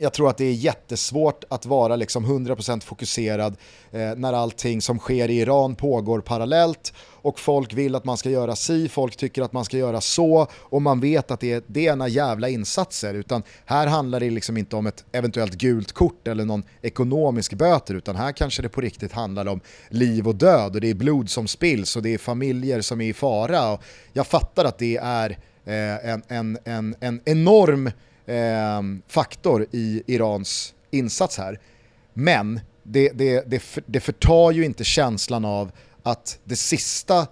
[0.00, 3.56] jag tror att det är jättesvårt att vara liksom 100% fokuserad
[3.92, 8.30] eh, när allting som sker i Iran pågår parallellt och folk vill att man ska
[8.30, 11.62] göra si, folk tycker att man ska göra så och man vet att det är,
[11.66, 15.92] det är ena jävla insatser utan här handlar det liksom inte om ett eventuellt gult
[15.92, 20.34] kort eller någon ekonomisk böter utan här kanske det på riktigt handlar om liv och
[20.34, 23.72] död och det är blod som spills och det är familjer som är i fara.
[23.72, 23.82] Och
[24.12, 25.30] jag fattar att det är
[25.64, 27.90] eh, en, en, en, en enorm
[28.28, 31.60] eh, faktor i Irans insats här.
[32.14, 37.26] Men det, det, det, det förtar ju inte känslan av att det sista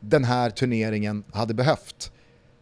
[0.00, 2.12] den här turneringen hade behövt,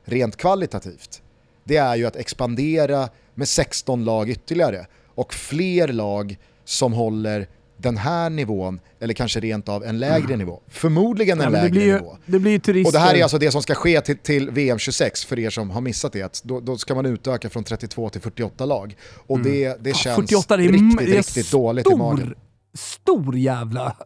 [0.04, 1.22] rent kvalitativt,
[1.64, 7.96] det är ju att expandera med 16 lag ytterligare och fler lag som håller den
[7.96, 10.38] här nivån eller kanske rent av en lägre mm.
[10.38, 10.60] nivå.
[10.68, 12.16] Förmodligen en ja, lägre blir, nivå.
[12.26, 12.88] Det blir turister.
[12.88, 15.50] Och det här är alltså det som ska ske till, till VM 26 för er
[15.50, 16.40] som har missat det.
[16.44, 18.96] Då, då ska man utöka från 32 till 48 lag.
[19.26, 19.52] Och mm.
[19.52, 22.34] det, det känns 48, det är, riktigt, det är riktigt stor, dåligt i magen.
[22.74, 23.96] Stor jävla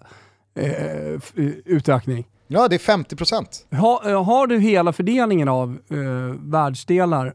[0.54, 1.20] eh,
[1.64, 2.26] utökning.
[2.46, 3.76] Ja, det är 50%.
[3.76, 5.98] Ha, eh, har du hela fördelningen av eh,
[6.40, 7.35] världsdelar,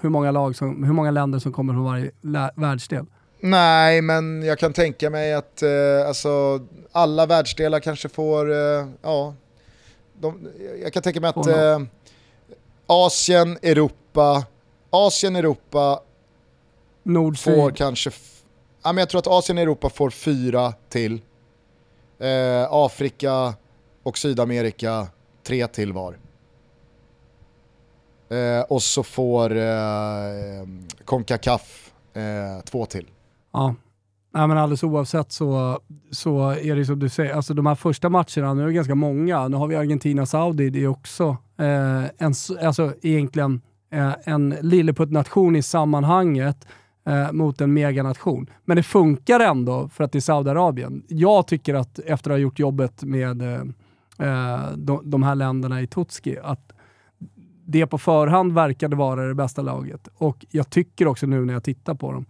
[0.00, 2.10] hur många, lag som, hur många länder som kommer från varje
[2.56, 3.06] världsdel?
[3.40, 6.60] Nej, men jag kan tänka mig att eh, alltså,
[6.92, 9.34] alla världsdelar kanske får, eh, ja,
[10.20, 10.48] de,
[10.82, 11.80] jag kan tänka mig att eh,
[12.86, 14.44] Asien, Europa,
[14.90, 16.00] Asien, Europa
[17.02, 18.10] Nord, får kanske,
[18.82, 21.20] ja, men jag tror att Asien och Europa får fyra till.
[22.18, 23.54] Eh, Afrika
[24.02, 25.06] och Sydamerika
[25.42, 26.18] tre till var.
[28.28, 30.66] Eh, och så får eh,
[31.04, 33.06] Concacaf eh, två till.
[33.54, 33.74] Ja.
[34.32, 38.08] Nej, men alldeles oavsett så, så är det som du säger, alltså de här första
[38.08, 39.48] matcherna, nu är det ganska många.
[39.48, 45.62] Nu har vi Argentina-Saudi, det är också eh, en, alltså egentligen eh, en lilleputt-nation i
[45.62, 46.66] sammanhanget
[47.06, 48.50] eh, mot en meganation.
[48.64, 51.02] Men det funkar ändå för att det är Saudiarabien.
[51.08, 53.60] Jag tycker att efter att ha gjort jobbet med eh,
[54.28, 56.72] eh de, de, här länderna i Tutski, att
[57.66, 60.08] det på förhand verkade vara det bästa laget.
[60.14, 62.26] Och jag tycker också nu när jag tittar på dem,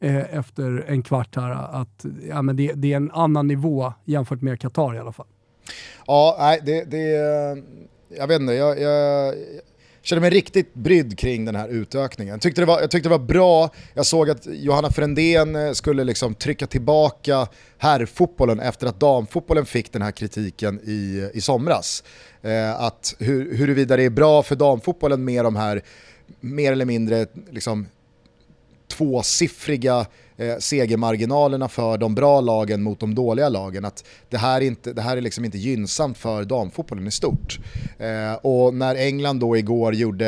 [0.00, 4.42] eh, efter en kvart här att ja, men det, det, är en annan nivå jämfört
[4.42, 5.26] med Qatar i alla fall.
[6.06, 7.08] Ja, nej, det, det
[8.16, 9.34] jag vet inte, jag, jag
[10.02, 12.32] kände mig riktigt brydd kring den här utökningen.
[12.32, 15.72] Jag tyckte det var, jag tyckte det var bra, jag såg att Johanna Frändén eh,
[15.72, 22.04] skulle liksom trycka tillbaka herrfotbollen efter att damfotbollen fick den här kritiken i, i somras.
[22.42, 25.82] Eh, att hur, huruvida det är bra för damfotbollen med de här
[26.40, 27.86] mer eller mindre liksom,
[28.88, 33.84] tvåsiffriga eh, segermarginalerna för de bra lagen mot de dåliga lagen.
[33.84, 37.58] Att det här, inte, det här är liksom inte gynnsamt för damfotbollen i stort.
[37.98, 40.26] Eh, och när England då igår gjorde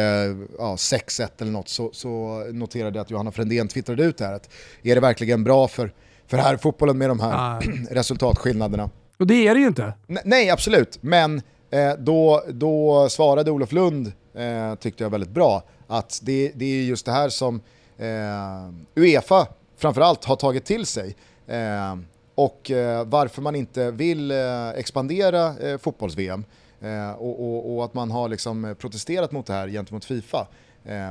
[0.59, 4.33] ja, 6-1 eller något så, så noterade jag att Johanna Frändén twittrade ut det här.
[4.33, 4.51] Att
[4.83, 5.93] är det verkligen bra för,
[6.27, 7.61] för här fotbollen med de här ah.
[7.91, 8.91] resultatskillnaderna?
[9.19, 9.93] Och det är det ju inte.
[10.09, 10.99] N nej, absolut.
[11.01, 16.65] Men eh, då, då svarade Olof Lund, eh, tyckte jag väldigt bra, att det, det
[16.65, 17.61] är just det här som
[18.01, 21.17] eh, Uefa framförallt har tagit till sig.
[21.47, 21.97] Eh,
[22.35, 26.45] och eh, varför man inte vill eh, expandera eh, fotbolls-VM
[26.81, 30.47] eh, och, och, och, att man har liksom protesterat mot det här gentemot Fifa.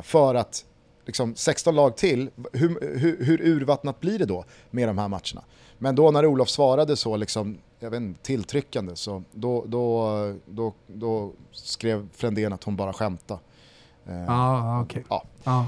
[0.04, 0.66] För att
[1.06, 5.44] liksom, 16 lag till, hur, hur, hur, urvattnat blir det då med de här matcherna?
[5.78, 10.14] Men då när Olof svarade så liksom, jag vet inte, tilltryckande så då, då,
[10.46, 13.40] då, då skrev Frändén att hon bara skämtade.
[14.28, 15.04] Ah, okay.
[15.10, 15.24] ja.
[15.44, 15.64] Ah.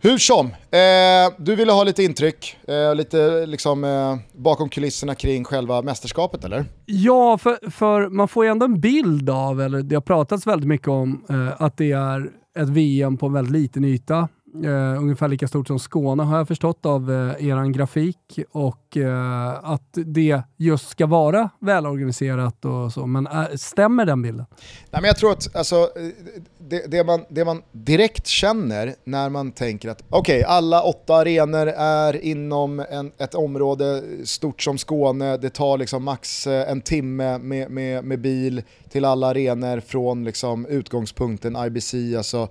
[0.00, 5.44] Hur som, eh, du ville ha lite intryck, eh, lite liksom, eh, bakom kulisserna kring
[5.44, 6.64] själva mästerskapet eller?
[6.86, 10.68] Ja, för, för man får ju ändå en bild av, eller det har pratats väldigt
[10.68, 14.28] mycket om, eh, att det är ett VM på en väldigt liten yta
[14.64, 19.70] eh, ungefär lika stort som Skåne har jag förstått av eh, er grafik och eh,
[19.70, 23.06] att det just ska vara välorganiserat och så.
[23.06, 24.46] Men eh, stämmer den bilden?
[24.90, 29.28] Nej, men jag tror att alltså, eh, det, det, man, det man direkt känner när
[29.28, 34.78] man tänker att okej, okay, alla åtta arenor är inom en, ett område stort som
[34.78, 39.80] Skåne, det tar liksom max eh, en timme med, med, med bil till alla arenor
[39.80, 42.48] från liksom utgångspunkten IBC, alltså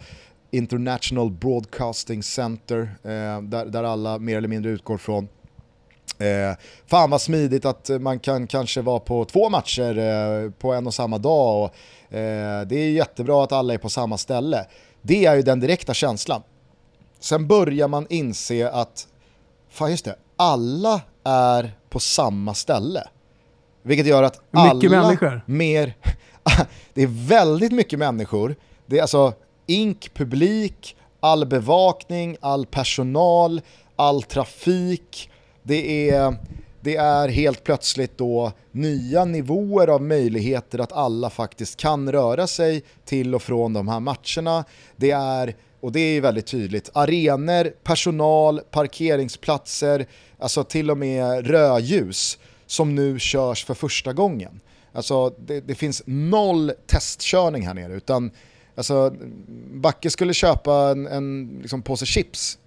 [0.56, 5.28] International Broadcasting Center, eh, där, där alla mer eller mindre utgår från.
[6.18, 10.88] Eh, fan vad smidigt att man kan kanske vara på två matcher eh, på en
[10.88, 11.64] och samma dag.
[11.64, 14.66] Och, eh, det är jättebra att alla är på samma ställe.
[15.02, 16.42] Det är ju den direkta känslan.
[17.20, 19.08] Sen börjar man inse att,
[19.70, 23.08] fan just det, alla är på samma ställe.
[23.84, 25.42] Vilket gör att alla mycket människor.
[25.46, 25.94] mer...
[26.94, 28.56] det är väldigt mycket människor.
[28.86, 29.34] Det är alltså
[29.66, 33.62] ink, publik, all bevakning, all personal,
[33.96, 35.30] all trafik.
[35.64, 36.36] Det är,
[36.82, 42.84] det är helt plötsligt då nya nivåer av möjligheter att alla faktiskt kan röra sig
[43.06, 44.66] till och från de här matcherna.
[44.96, 50.06] Det är, och det är väldigt tydligt, arenor, personal, parkeringsplatser,
[50.40, 54.60] alltså till och med rödljus som nu körs för första gången.
[54.94, 58.32] Alltså det, det finns noll testkörning här nere utan
[58.76, 59.16] Alltså,
[59.74, 62.58] Backe skulle köpa en, en liksom, påse chips.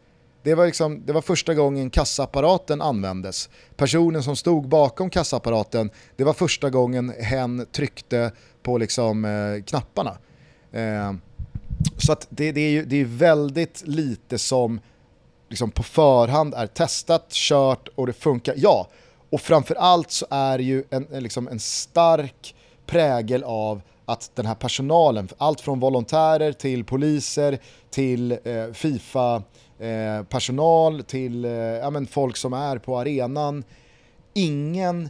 [0.43, 3.51] Det var, liksom, det var första gången kassaapparaten användes.
[3.77, 10.19] Personen som stod bakom kassaapparaten, det var första gången hen tryckte på liksom, eh, knapparna.
[10.73, 11.13] Eh,
[11.97, 14.81] så att det, det, är ju, det är väldigt lite som
[15.49, 18.55] liksom, på förhand är testat, kört och det funkar.
[18.57, 18.89] Ja,
[19.31, 22.55] och framförallt så är det ju en, en, liksom en stark
[22.87, 27.59] prägel av att den här personalen, allt från volontärer till poliser
[27.91, 28.39] till eh,
[28.73, 33.65] Fifa-personal eh, till eh, ja, men folk som är på arenan,
[34.35, 35.09] ingen,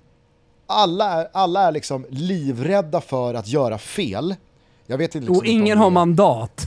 [0.67, 4.35] alla är, alla är liksom livrädda för att göra fel.
[4.87, 6.67] Jag vet inte liksom och ingen har mandat.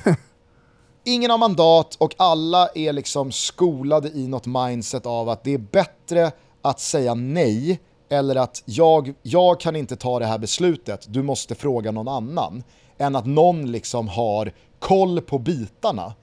[1.04, 5.58] ingen har mandat och alla är liksom skolade i något mindset av att det är
[5.58, 7.80] bättre att säga nej
[8.12, 12.64] eller att jag, jag kan inte ta det här beslutet, du måste fråga någon annan,
[12.98, 16.14] än att någon liksom har koll på bitarna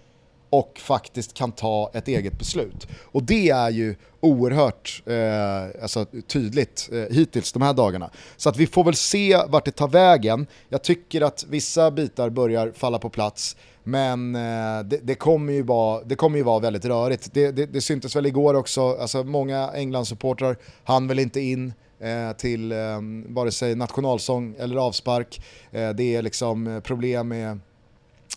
[0.51, 2.88] och faktiskt kan ta ett eget beslut.
[3.12, 8.11] Och det är ju oerhört eh, alltså, tydligt eh, hittills de här dagarna.
[8.37, 10.46] Så att vi får väl se vart det tar vägen.
[10.68, 13.57] Jag tycker att vissa bitar börjar falla på plats,
[13.88, 17.35] men eh, det, det, kommer ju vara, det kommer ju vara väldigt rörigt.
[17.35, 22.37] Det, det, det syntes väl igår också, alltså många Englandssupportrar hann väl inte in eh,
[22.37, 22.79] till eh,
[23.27, 25.40] vare sig nationalsång eller avspark.
[25.72, 27.61] Eh, det är liksom problem med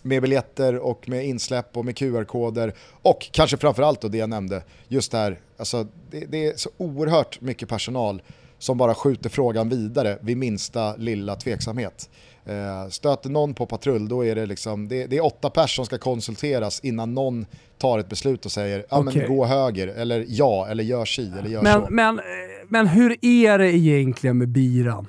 [0.02, 4.62] med biljetter och med insläpp och med QR-koder och kanske framförallt då det jag nämnde,
[4.88, 8.22] just det här, alltså det, det, är så oerhört mycket personal
[8.58, 12.10] som bara skjuter frågan vidare vid minsta lilla tveksamhet.
[12.46, 15.84] Eh, stöter någon på patrull då är det liksom, det, det är åtta personer som
[15.84, 17.46] ska konsulteras innan någon
[17.78, 19.18] tar ett beslut och säger ja okay.
[19.18, 21.86] men gå höger eller ja eller gör si eller gör men, så.
[21.90, 22.20] Men,
[22.68, 25.06] men hur är det egentligen med biran?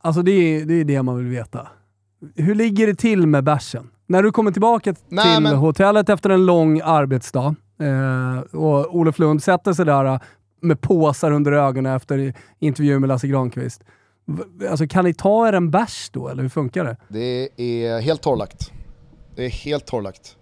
[0.00, 1.68] Alltså det är, det är det man vill veta.
[2.36, 3.90] Hur ligger det till med bärsen?
[4.06, 9.18] När du kommer tillbaka Nej, till men- hotellet efter en lång arbetsdag eh, och Olof
[9.18, 10.20] Lund sätter sig där eh,
[10.60, 13.82] med påsar under ögonen efter intervjun med Lasse Granqvist.
[14.70, 16.96] Alltså, kan ni ta er en bärs då, eller hur funkar det?
[17.08, 18.72] Det är helt torrlagt.
[19.36, 20.36] Det är helt torrlagt.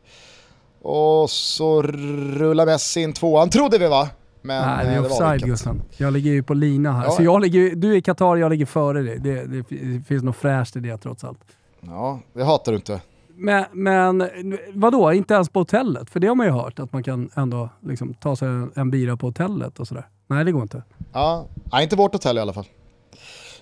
[0.82, 4.08] Och så rullar Messi in tvåan, trodde vi va?
[4.42, 5.42] Men Nej, det eh, är var offside.
[5.46, 5.82] Gusten.
[5.96, 7.04] Jag ligger ju på lina här.
[7.04, 7.24] Ja, så ja.
[7.24, 9.18] jag ligger, du är i Qatar, jag ligger före dig.
[9.18, 11.38] Det, det, det finns något fräscht i det trots allt.
[11.80, 13.00] Ja, det hatar du inte.
[13.38, 14.28] Men, men
[14.72, 16.10] vadå, inte ens på hotellet?
[16.10, 18.90] För det har man ju hört, att man kan ändå liksom, ta sig en, en
[18.90, 20.08] bira på hotellet och sådär.
[20.26, 20.82] Nej, det går inte.
[21.12, 22.66] Ja, nej, inte vårt hotell i alla fall.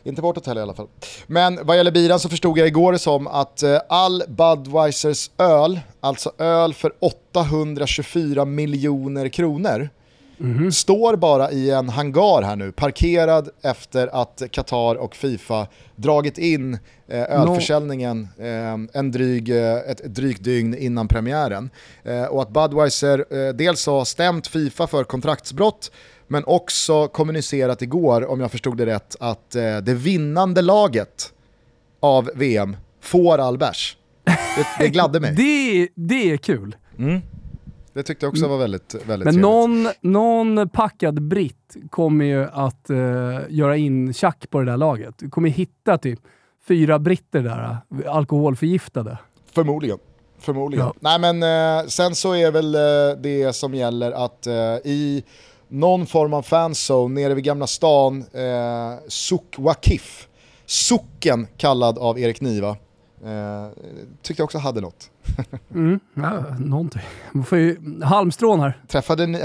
[0.05, 0.89] Inte vårt hotell i alla fall.
[1.27, 5.81] Men vad gäller biran så förstod jag igår det som att eh, all Budweisers öl,
[6.01, 9.89] alltså öl för 824 miljoner kronor,
[10.73, 16.79] står bara i en hangar här nu, parkerad efter att Qatar och Fifa dragit in
[17.09, 21.71] eh, ölförsäljningen eh, en dryg, eh, ett, drygt dygn innan premiären.
[22.03, 25.91] Eh, och att Budweiser dels har stämt Fifa för kontraktsbrott,
[26.27, 31.33] men också kommunicerat igår, om jag förstod det rätt, att eh, det vinnande laget
[32.01, 33.97] av VM får all bärs.
[34.25, 35.35] Det, det gladde mig.
[35.37, 36.77] Det, det är kul.
[37.93, 39.41] Det tyckte jag också var väldigt, väldigt Men trevligt.
[39.41, 42.97] någon, någon packad britt kommer ju att eh,
[43.49, 45.15] göra in tjack på det där laget.
[45.19, 46.21] Du kommer hitta typ
[46.69, 49.19] fyra britter där, eh, alkoholförgiftade.
[49.55, 49.99] Förmodligen.
[50.39, 50.87] Förmodligen.
[50.87, 50.95] Ja.
[51.19, 51.43] Nej men
[51.83, 55.25] eh, sen så är väl eh, det som gäller att eh, i
[55.69, 60.29] någon form av fanzone nere vid Gamla stan, eh, Suk Wakif,
[60.67, 62.71] socken kallad av Erik Niva,
[63.25, 63.69] eh,
[64.23, 65.11] tyckte jag också hade något.
[65.75, 66.01] Mm.
[66.15, 67.03] Ja, någonting.
[67.33, 68.83] Man får ju halmstrån här.
[68.89, 69.39] Träffade ni...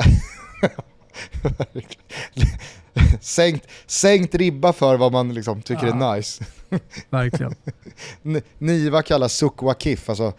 [3.21, 6.45] sänkt, sänkt ribba för vad man liksom tycker är nice.
[7.09, 7.55] Verkligen.
[8.57, 10.33] Niva kallar Suk Wakif, alltså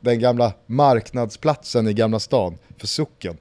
[0.00, 3.36] den gamla marknadsplatsen i Gamla stan, för socken.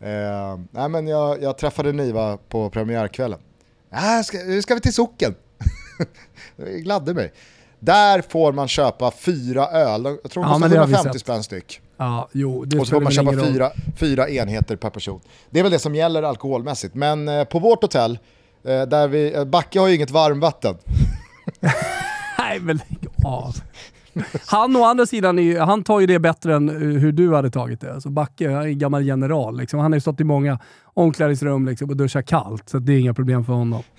[0.00, 3.38] Eh, nej men jag, jag träffade Niva på premiärkvällen.
[3.92, 5.34] Äh, ska, nu ska vi till socken.
[6.56, 7.32] det gladde mig.
[7.78, 10.92] Där får man köpa fyra öl, jag tror de Ja, kostar men det har vi
[10.92, 11.20] 150 sett.
[11.20, 11.80] spänn styck.
[11.96, 15.20] Ja, jo, Och så får man köpa fyra, fyra enheter per person.
[15.50, 16.94] Det är väl det som gäller alkoholmässigt.
[16.94, 18.18] Men eh, på vårt hotell,
[18.64, 20.76] eh, där vi, eh, Backe har ju inget varmvatten.
[22.38, 23.56] Nej, men lägg av.
[24.46, 27.50] Han å andra sidan, är, han tar ju det bättre än eh, hur du hade
[27.50, 28.00] tagit det.
[28.00, 29.56] Så Backe han är en gammal general.
[29.56, 29.80] Liksom.
[29.80, 33.14] Han har ju stått i många omklädningsrum liksom, och duschat kallt, så det är inga
[33.14, 33.82] problem för honom.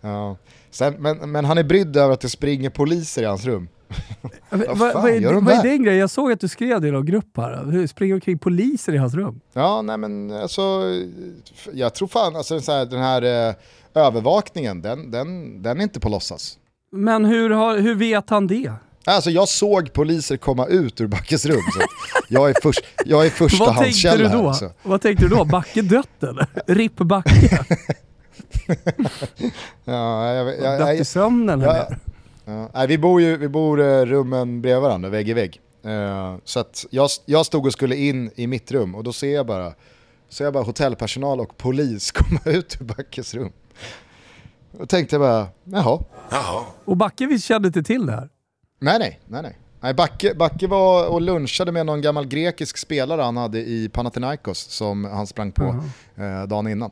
[0.00, 0.36] Ja.
[0.70, 3.68] Sen, men, men han är brydd över att det springer poliser i hans rum.
[4.50, 5.70] Vad fan vad är, gör de vad är där?
[5.70, 6.00] den grejen?
[6.00, 7.86] Jag såg att du skrev det i någon grupp här.
[7.86, 9.40] Springer omkring poliser i hans rum?
[9.52, 10.62] Ja, nej men alltså,
[11.72, 13.54] jag tror fan, alltså så här, den här eh,
[13.94, 16.58] övervakningen, den, den, den är inte på låtsas.
[16.90, 18.72] Men hur, har, hur vet han det?
[19.04, 21.80] Alltså jag såg poliser komma ut ur Backes rum, så
[22.28, 24.42] jag är, först, jag är Vad tänkte förstahandskälla du här.
[24.42, 24.48] då?
[24.48, 24.72] Alltså.
[24.82, 25.44] Vad tänkte du då?
[25.44, 26.46] Backe dött eller?
[26.66, 27.64] RIP Backe?
[29.84, 31.98] Ja, jag, jag, jag, Dött i sömnen Ja, eller?
[32.44, 32.70] ja.
[32.74, 35.60] Nej, vi bor ju vi bor eh, rummen bredvid varandra, vägg i vägg.
[35.84, 39.46] Eh, så jag, jag stod och skulle in i mitt rum och då ser jag
[39.46, 39.72] bara,
[40.28, 43.52] ser jag bara hotellpersonal och polis komma ut ur Backes rum.
[44.72, 45.98] Då tänkte jag bara, jaha.
[46.84, 48.28] Och Backe kände inte till det här?
[48.80, 49.58] Nej, nej, nej, nej.
[49.80, 54.58] nej Backe, Backe var och lunchade med någon gammal grekisk spelare han hade i Panathinaikos
[54.58, 55.64] som han sprang på
[56.16, 56.90] eh, dagen innan.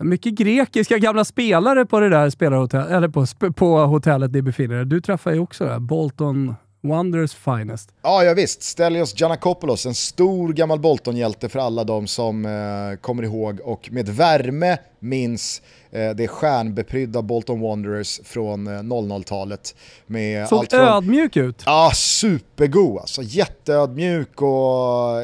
[0.00, 4.74] Mycket grekiska gamla spelare på det där spelarhotell, eller på, sp- på hotellet ni befinner
[4.74, 4.84] er.
[4.84, 6.54] Du träffar ju också det, Bolton
[6.88, 7.94] Wonders Finest.
[8.02, 8.62] Ja, ja visst.
[8.62, 14.08] Stelios Giannakopoulos, en stor gammal Bolton-hjälte för alla de som eh, kommer ihåg och med
[14.08, 19.74] värme minns eh, det stjärnbeprydda Bolton Wanderers från eh, 00-talet.
[20.06, 20.80] Med Såg allt från...
[20.80, 21.62] ödmjuk ut.
[21.66, 23.22] Ja, supergod alltså.
[23.22, 25.16] Jätteödmjuk och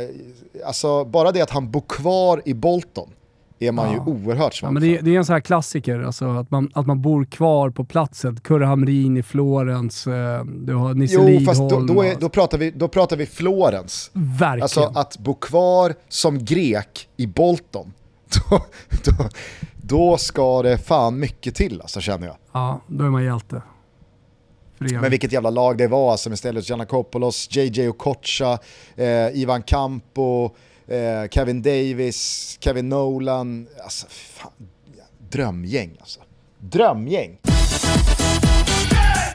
[0.67, 3.11] alltså, bara det att han bor kvar i Bolton
[3.67, 3.93] är man Ja.
[3.93, 6.71] ju oerhört Ja, svag men det, det är en sån här klassiker, alltså att, man,
[6.75, 8.41] att man bor kvar på platsen.
[8.41, 11.47] Kurre Hamrin i Florens, eh, du har Nisse Jo, Lidholm.
[11.47, 14.11] fast då, då, är, då, pratar vi, då pratar vi Florens.
[14.13, 14.63] Verkligen.
[14.63, 17.93] Alltså att bo kvar som grek i Bolton,
[18.51, 18.61] då,
[19.05, 19.29] då,
[19.77, 22.37] då ska det fan mycket till alltså känner jag.
[22.53, 23.63] Ja, då är man hjälte.
[24.79, 28.59] Men vilket jävla lag det var alltså med Stelios Giannakopoulos, JJ Okocha,
[28.97, 29.07] eh,
[29.41, 30.51] Ivan Campo,
[30.87, 33.67] eh, Kevin Davis, Kevin Nolan.
[33.85, 34.53] Alltså fan,
[35.31, 36.21] drömgäng alltså.
[36.59, 37.39] Drömgäng.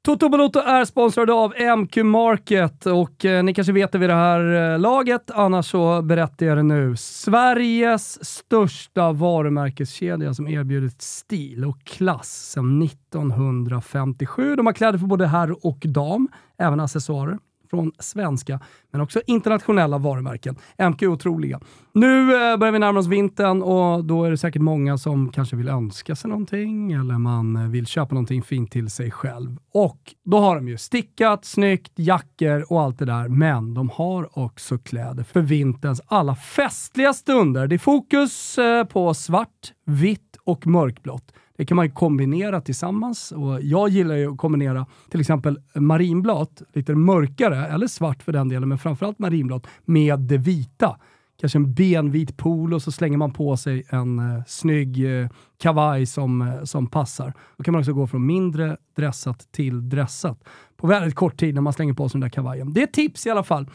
[0.08, 4.16] Toto Balotto är sponsrade av MQ Market och eh, ni kanske vet det vid det
[4.16, 6.96] här eh, laget, annars så berättar jag det nu.
[6.98, 14.56] Sveriges största varumärkeskedja som erbjudit stil och klass sedan 1957.
[14.56, 16.28] De har kläder för både herr och dam,
[16.58, 17.38] även accessoarer
[17.70, 18.60] från svenska,
[18.92, 20.56] men också internationella varumärken.
[20.90, 21.60] MQ är otroliga.
[21.94, 25.56] Nu eh, börjar vi närma oss vintern och då är det säkert många som kanske
[25.56, 29.58] vill önska sig någonting eller man eh, vill köpa någonting fint till sig själv.
[29.74, 34.40] Och då har de ju stickat, snyggt, jackor och allt det där, men de har
[34.40, 37.68] också kläder för vinterns alla festliga stunder.
[37.68, 41.34] Det är fokus eh, på svart, vitt och mörkblått.
[41.58, 46.62] Det kan man ju kombinera tillsammans och jag gillar ju att kombinera till exempel marinblått,
[46.74, 50.98] lite mörkare, eller svart för den delen, men framförallt marinblått, med det vita.
[51.40, 56.42] Kanske en benvit polo så slänger man på sig en eh, snygg eh, kavaj som,
[56.42, 57.34] eh, som passar.
[57.58, 60.44] Då kan man också gå från mindre dressat till dressat
[60.78, 62.74] på väldigt kort tid när man slänger på sig den där kavajen.
[62.74, 63.70] Det är ett tips i alla fall.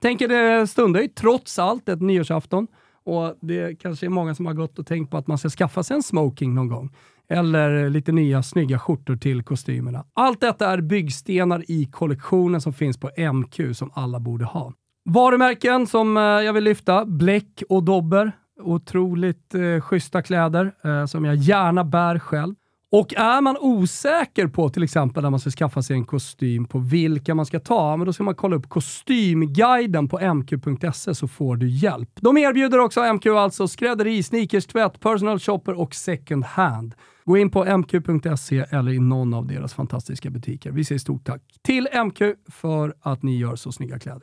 [0.00, 2.66] Tänker det stundar ju trots allt ett nyårsafton
[3.04, 5.82] och det kanske är många som har gått och tänkt på att man ska skaffa
[5.82, 6.90] sig en smoking någon gång
[7.30, 10.04] eller lite nya snygga skjortor till kostymerna.
[10.14, 14.72] Allt detta är byggstenar i kollektionen som finns på MQ som alla borde ha.
[15.04, 18.32] Varumärken som eh, jag vill lyfta, Bläck och Dobber.
[18.60, 22.54] Otroligt eh, schyssta kläder eh, som jag gärna bär själv.
[22.92, 26.78] Och är man osäker på till exempel när man ska skaffa sig en kostym på
[26.78, 31.56] vilka man ska ta, men då ska man kolla upp kostymguiden på mq.se så får
[31.56, 32.10] du hjälp.
[32.20, 36.94] De erbjuder också MQ alltså skrädderi, sneakers, tvätt, personal shopper och second hand.
[37.24, 40.70] Gå in på mq.se eller i någon av deras fantastiska butiker.
[40.70, 42.22] Vi säger stort tack till MQ
[42.52, 44.22] för att ni gör så snygga kläder.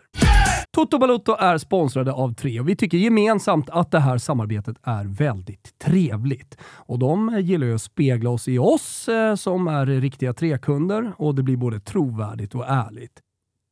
[0.75, 5.05] Toto Balotto är sponsrade av Tre och vi tycker gemensamt att det här samarbetet är
[5.05, 6.57] väldigt trevligt.
[6.63, 11.35] Och de gillar ju att spegla oss i oss eh, som är riktiga Tre-kunder och
[11.35, 13.19] det blir både trovärdigt och ärligt.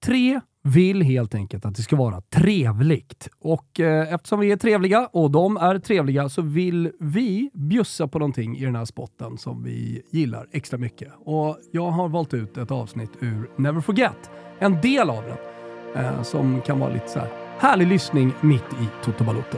[0.05, 3.29] Tre vill helt enkelt att det ska vara trevligt.
[3.39, 8.19] Och eh, eftersom vi är trevliga och de är trevliga så vill vi bjussa på
[8.19, 11.13] någonting i den här spotten som vi gillar extra mycket.
[11.25, 14.29] Och jag har valt ut ett avsnitt ur Never Forget,
[14.59, 15.52] en del av den,
[15.95, 19.57] eh, som kan vara lite så här härlig lyssning mitt i Toto Balotto.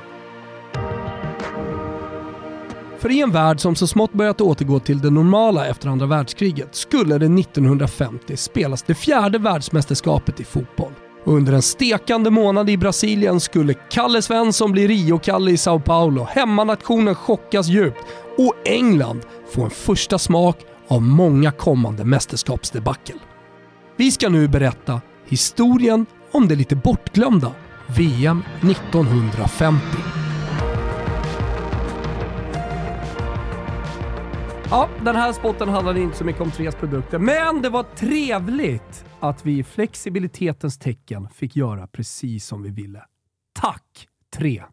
[3.00, 6.76] För i en värld som så smått börjat återgå till det normala efter andra världskriget
[6.76, 10.92] skulle det 1950 spelas det fjärde världsmästerskapet i fotboll.
[11.24, 16.28] Och under en stekande månad i Brasilien skulle Kalle Svensson bli Rio-Kalle i Sao Paulo,
[16.30, 18.04] hemmanationen chockas djupt
[18.38, 19.22] och England
[19.54, 20.58] få en första smak
[20.88, 23.16] av många kommande mästerskapsdebacle.
[23.98, 26.06] Vi ska nu berätta historien
[26.36, 27.56] om det lite bortglömda
[27.88, 29.86] VM 1950.
[34.70, 39.06] Ja, den här spotten handlade inte så mycket om Tres produkter, men det var trevligt
[39.20, 43.02] att vi i flexibilitetens tecken fick göra precis som vi ville.
[43.62, 44.08] Tack
[44.38, 44.64] Tre!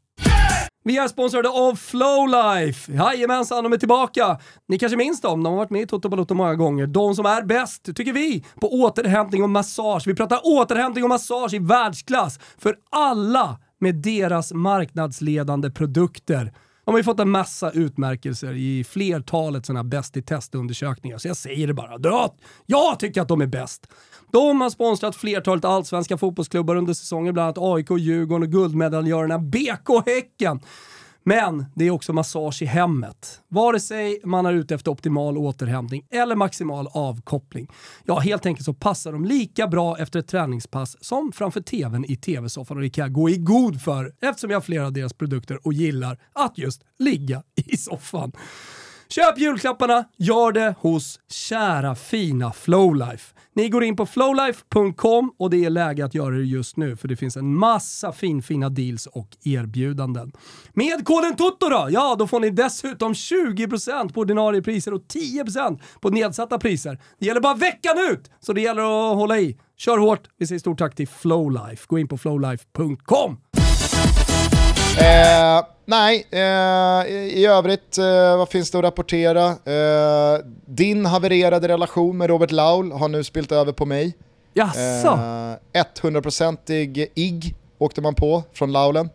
[0.84, 2.92] Vi är sponsrade av Flowlife.
[2.92, 4.38] Jajamensan, de är tillbaka.
[4.68, 6.86] Ni kanske minns dem, de har varit med i Toto Balotto många gånger.
[6.86, 10.06] De som är bäst, tycker vi, på återhämtning och massage.
[10.06, 16.52] Vi pratar återhämtning och massage i världsklass för alla med deras marknadsledande produkter.
[16.84, 21.36] De har ju fått en massa utmärkelser i flertalet sådana bäst i testundersökningar, så jag
[21.36, 22.28] säger det bara.
[22.66, 23.86] Jag tycker att de är bäst.
[24.32, 30.06] De har sponsrat flertalet allsvenska fotbollsklubbar under säsongen, bland annat AIK, Djurgården och guldmedaljörerna BK
[30.06, 30.60] Häcken.
[31.24, 33.40] Men det är också massage i hemmet.
[33.48, 37.68] Vare sig man är ute efter optimal återhämtning eller maximal avkoppling.
[38.04, 42.16] Ja, helt enkelt så passar de lika bra efter ett träningspass som framför tvn i
[42.16, 45.12] tv-soffan och det kan jag gå i god för eftersom jag har flera av deras
[45.12, 48.32] produkter och gillar att just ligga i soffan.
[49.14, 53.34] Köp julklapparna, gör det hos kära fina Flowlife.
[53.54, 57.08] Ni går in på flowlife.com och det är läge att göra det just nu för
[57.08, 60.32] det finns en massa finfina deals och erbjudanden.
[60.72, 65.80] Med koden TOTO då, ja då får ni dessutom 20% på ordinarie priser och 10%
[66.00, 67.00] på nedsatta priser.
[67.18, 69.58] Det gäller bara veckan ut, så det gäller att hålla i.
[69.76, 71.84] Kör hårt, vi säger stort tack till Flowlife.
[71.88, 73.36] Gå in på flowlife.com.
[74.98, 77.06] Eh, nej, eh,
[77.38, 79.46] i övrigt, eh, vad finns det att rapportera?
[79.46, 84.16] Eh, din havererade relation med Robert Laul har nu spilt över på mig.
[84.54, 85.18] Jaså?
[85.72, 89.10] 100%ig eh, IG åkte man på från Laulen.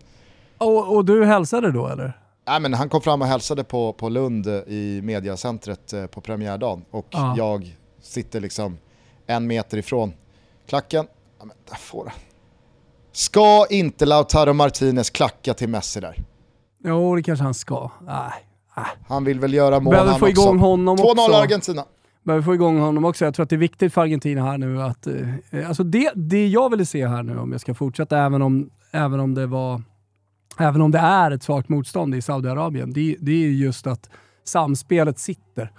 [0.58, 2.20] Och, och, du hälsade då eller?
[2.48, 6.86] Nej, men han kom fram och hälsade på, på Lund i mediacentret eh, på premiärdagen
[6.92, 7.34] och ah.
[7.38, 8.78] jag sitter liksom
[9.28, 10.14] en meter ifrån
[10.68, 11.08] klacken.
[11.40, 12.14] Ja, men där får han.
[13.18, 16.16] Ska inte Lautaro Martinez klacka till Messi där?
[16.84, 17.92] Jo, det kanske han ska.
[18.06, 18.32] Nej.
[19.08, 20.66] Han vill väl göra mål Behöver få igång också.
[20.66, 21.86] honom 2-0 Argentina.
[22.24, 23.26] Behöver få igång honom också.
[23.26, 25.08] Jag tror att det är viktigt för Argentina här nu att...
[25.08, 28.70] Eh, alltså det, det jag ville se här nu, om jag ska fortsätta, även om,
[28.92, 29.82] även om det var...
[30.60, 34.10] Även om det är ett svagt motstånd i Saudiarabien, det, det är just att
[34.44, 35.72] samspelet sitter.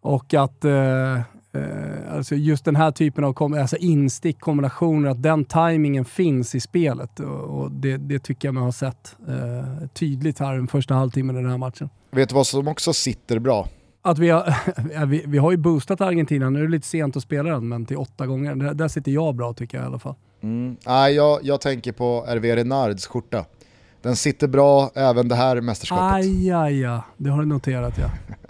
[0.00, 1.20] Och att eh,
[1.58, 6.54] Eh, alltså just den här typen av kom alltså instick, kombinationer, att den tajmingen finns
[6.54, 7.20] i spelet.
[7.20, 11.36] Och, och det, det, tycker jag man har sett eh, tydligt här den första halvtimmen
[11.36, 11.90] i den här matchen.
[12.10, 13.68] Vet du vad som också sitter bra?
[14.02, 14.54] Att vi, har,
[15.06, 17.86] vi, vi har ju boostat Argentina, nu är det lite sent att spela den, men
[17.86, 18.54] till åtta gånger.
[18.54, 20.14] Där, där sitter jag bra tycker jag i alla fall.
[20.40, 20.76] Mm.
[20.86, 23.44] Nej, jag, jag tänker på Hervé Renards skjorta.
[24.02, 26.14] Den sitter bra även det här mästerskapet.
[26.14, 27.00] Aj, aj, aj.
[27.16, 28.10] Det har du noterat ja.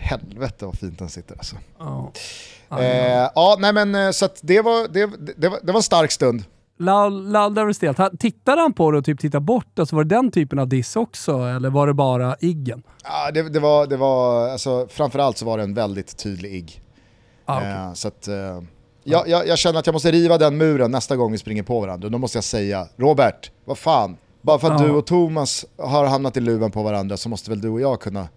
[0.00, 1.56] Helvete vad fint den sitter alltså.
[1.78, 2.08] Oh.
[2.78, 6.10] Eh, ja, nej men eh, så det var, det, det, var, det var en stark
[6.10, 6.44] stund.
[6.78, 8.20] Laddar du stelt?
[8.20, 9.78] Tittade han på det och typ tittade bort?
[9.78, 12.82] Alltså var det den typen av diss också, eller var det bara iggen?
[13.04, 16.82] Ja, det, det var, det var alltså, framförallt så var det en väldigt tydlig igg.
[17.44, 17.70] Ah, okay.
[17.70, 18.34] eh, så att, eh,
[19.04, 21.80] jag, jag, jag, känner att jag måste riva den muren nästa gång vi springer på
[21.80, 22.08] varandra.
[22.08, 24.84] Då måste jag säga, Robert, vad fan, bara för att ah.
[24.84, 28.00] du och Thomas har hamnat i luven på varandra så måste väl du och jag
[28.00, 28.28] kunna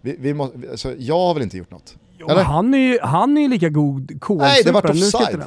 [0.00, 1.96] vi, vi må, alltså, jag har väl inte gjort något?
[2.18, 4.48] Jo, han är ju han är lika god kolsupare.
[4.48, 5.42] Nej, det var offside.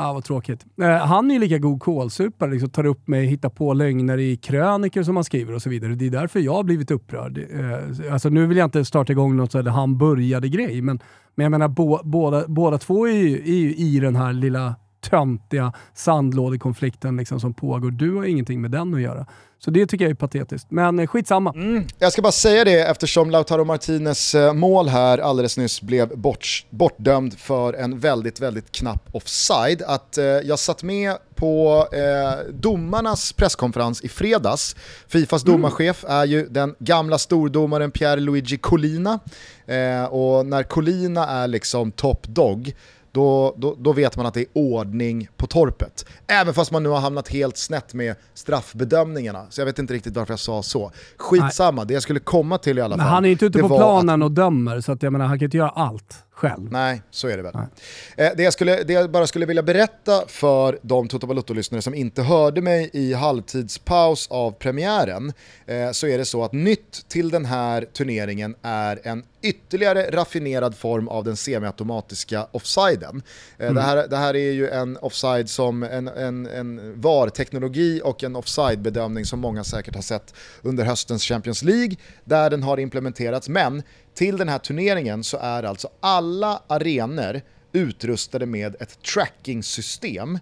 [0.00, 0.66] Ja, vad tråkigt.
[0.80, 4.36] Eh, han är ju lika god kolsupare, liksom tar upp mig, hittar på lögner i
[4.36, 5.94] krönikor som han skriver och så vidare.
[5.94, 7.38] Det är därför jag har blivit upprörd.
[7.38, 11.00] Eh, alltså, nu vill jag inte starta igång något sådär han började grej, men,
[11.34, 14.74] men jag menar bo, båda, båda två är ju, är ju i den här lilla
[15.00, 17.90] töntiga sandlådekonflikten liksom som pågår.
[17.90, 19.26] Du har ingenting med den att göra.
[19.60, 20.70] Så det tycker jag är patetiskt.
[20.70, 21.52] Men eh, skitsamma.
[21.54, 21.84] Mm.
[21.98, 26.66] Jag ska bara säga det eftersom Lautaro Martinez eh, mål här alldeles nyss blev bort,
[26.70, 29.82] bortdömd för en väldigt, väldigt knapp offside.
[29.82, 34.76] Att eh, jag satt med på eh, domarnas presskonferens i fredags.
[35.08, 35.52] Fifas mm.
[35.52, 39.18] domarchef är ju den gamla stordomaren Pierre-Luigi Colina.
[39.66, 42.74] Eh, och när Colina är liksom top dog
[43.18, 46.06] då, då, då, vet man att det är ordning på torpet.
[46.26, 49.46] Även fast man nu har hamnat helt snett med straffbedömningarna.
[49.50, 50.92] Så jag vet inte riktigt varför jag sa så.
[51.16, 51.86] Skitsamma, Nej.
[51.86, 53.04] det jag skulle komma till i alla fall.
[53.04, 54.26] Men han är inte ute på planen att...
[54.26, 56.72] och dömer, så att jag menar, han kan inte göra allt själv.
[56.72, 57.54] Nej, så är det väl.
[57.54, 61.94] Eh, det, jag skulle, det jag bara skulle vilja berätta för de Toto Balutto-lyssnare som
[61.94, 65.32] inte hörde mig i halvtidspaus av premiären,
[65.66, 70.76] eh, så är det så att nytt till den här turneringen är en ytterligare raffinerad
[70.76, 73.22] form av den semiautomatiska offsiden.
[73.58, 73.74] Eh, mm.
[73.74, 78.36] det, här, det här är ju en offside som en, en, en VAR-teknologi och en
[78.36, 83.82] offside-bedömning som många säkert har sett under höstens Champions League, där den har implementerats, men
[84.18, 87.40] till den här turneringen så är alltså alla arenor
[87.72, 90.38] utrustade med ett tracking-system.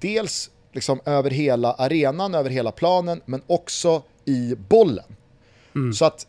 [0.00, 5.16] Dels liksom över hela arenan, över hela planen, men också i bollen.
[5.74, 5.92] Mm.
[5.92, 6.26] Så att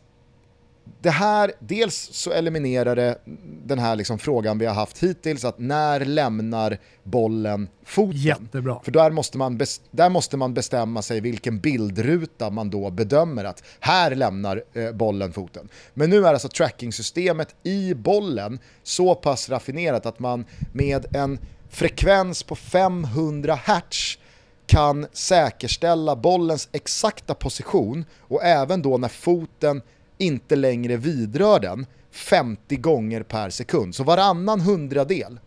[1.01, 3.19] det här, dels så eliminerar det
[3.65, 8.17] den här liksom frågan vi har haft hittills, att när lämnar bollen foten?
[8.17, 8.79] Jättebra.
[8.83, 9.59] För där måste, man
[9.91, 15.33] där måste man bestämma sig vilken bildruta man då bedömer att här lämnar eh, bollen
[15.33, 15.69] foten.
[15.93, 22.43] Men nu är alltså trackingsystemet i bollen så pass raffinerat att man med en frekvens
[22.43, 24.17] på 500 Hz
[24.67, 29.81] kan säkerställa bollens exakta position och även då när foten
[30.17, 33.95] inte längre vidrör den 50 gånger per sekund.
[33.95, 35.39] Så varannan hundradel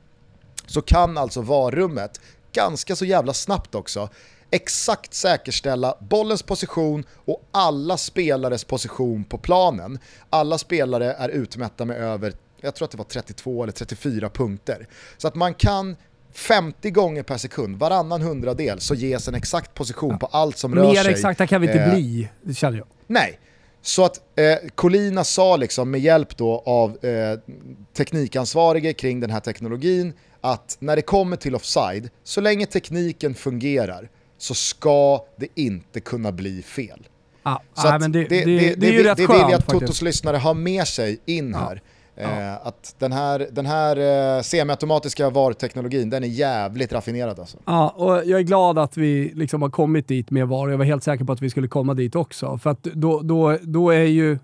[0.66, 2.20] så kan alltså varummet
[2.52, 4.08] ganska så jävla snabbt också
[4.50, 9.98] exakt säkerställa bollens position och alla spelares position på planen.
[10.30, 14.86] Alla spelare är utmätta med över, jag tror att det var 32 eller 34 punkter.
[15.16, 15.96] Så att man kan
[16.32, 20.18] 50 gånger per sekund, varannan hundradel, så ges en exakt position ja.
[20.18, 21.04] på allt som rör Mer sig.
[21.04, 22.86] Mer exakta kan vi inte eh, bli, känner jag.
[23.06, 23.38] Nej,
[23.88, 27.38] så att eh, Colina sa liksom med hjälp då av eh,
[27.96, 34.08] teknikansvarige kring den här teknologin att när det kommer till offside, så länge tekniken fungerar
[34.38, 37.08] så ska det inte kunna bli fel.
[37.42, 40.54] Ah, så ah, det, det, det, det, är det vill jag att Totos lyssnare har
[40.54, 41.82] med sig in här.
[42.20, 43.96] Eh, att den här, den här
[44.36, 47.58] eh, semiautomatiska VAR-teknologin, den är jävligt raffinerad alltså.
[47.64, 50.68] Ja, och jag är glad att vi liksom har kommit dit med VAR.
[50.68, 52.58] Jag var helt säker på att vi skulle komma dit också.
[52.58, 54.38] För att då, då, då är ju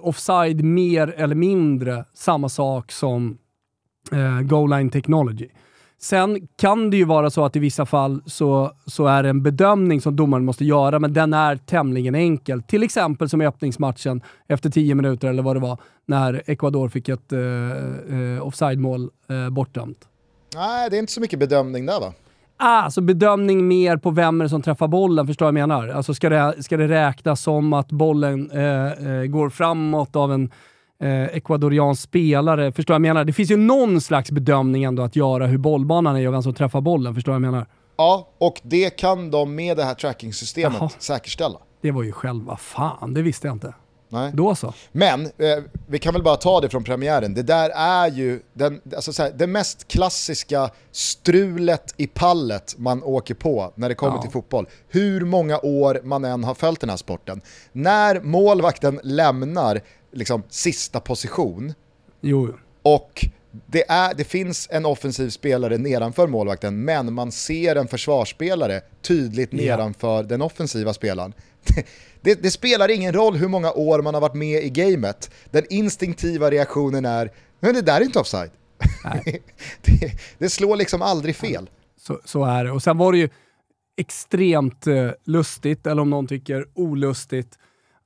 [0.00, 3.38] offside mer eller mindre samma sak som
[4.12, 5.48] eh, goal line technology.
[6.02, 9.42] Sen kan det ju vara så att i vissa fall så, så är det en
[9.42, 12.62] bedömning som domaren måste göra, men den är tämligen enkel.
[12.62, 17.08] Till exempel som i öppningsmatchen efter 10 minuter eller vad det var, när Ecuador fick
[17.08, 20.08] ett uh, offside-mål uh, bortdömt.
[20.54, 22.12] Nej, det är inte så mycket bedömning där va?
[22.56, 25.68] Ah, alltså bedömning mer på vem är det som träffar bollen, förstår jag vad jag
[25.68, 25.88] menar?
[25.88, 30.50] Alltså ska det, ska det räknas som att bollen uh, går framåt av en
[31.00, 32.72] eh, ecuadoriansk spelare.
[32.72, 33.24] Förstår jag menar?
[33.24, 36.54] Det finns ju någon slags bedömning ändå att göra hur bollbanan är och vem som
[36.54, 37.14] träffar bollen.
[37.14, 37.66] Förstår jag menar?
[37.96, 40.90] Ja, och det kan de med det här trackingsystemet Jaha.
[40.98, 41.58] säkerställa.
[41.82, 43.74] Det var ju själva fan, det visste jag inte.
[44.12, 44.30] Nej.
[44.34, 44.72] Då så.
[44.92, 45.30] Men eh,
[45.86, 47.34] vi kan väl bara ta det från premiären.
[47.34, 53.02] Det där är ju den, alltså så här, det mest klassiska strulet i pallet man
[53.02, 54.22] åker på när det kommer Ja.
[54.22, 54.66] till fotboll.
[54.88, 57.40] Hur många år man än har följt den här sporten.
[57.72, 59.80] När målvakten lämnar
[60.12, 61.74] liksom, sista position
[62.20, 63.26] Jo, och
[63.66, 69.48] det, är, det finns en offensiv spelare nedanför målvakten men man ser en försvarsspelare tydligt
[69.52, 69.56] Ja.
[69.58, 71.32] nedanför den offensiva spelaren.
[72.22, 75.30] Det, det spelar ingen roll hur många år man har varit med i gamet.
[75.50, 78.50] Den instinktiva reaktionen är, men det där är inte offside.
[79.82, 81.70] Det, det slår liksom aldrig fel.
[82.00, 82.70] så, så är det.
[82.72, 83.28] Och sen var det ju
[83.96, 87.58] extremt eh, lustigt, eller om någon tycker olustigt,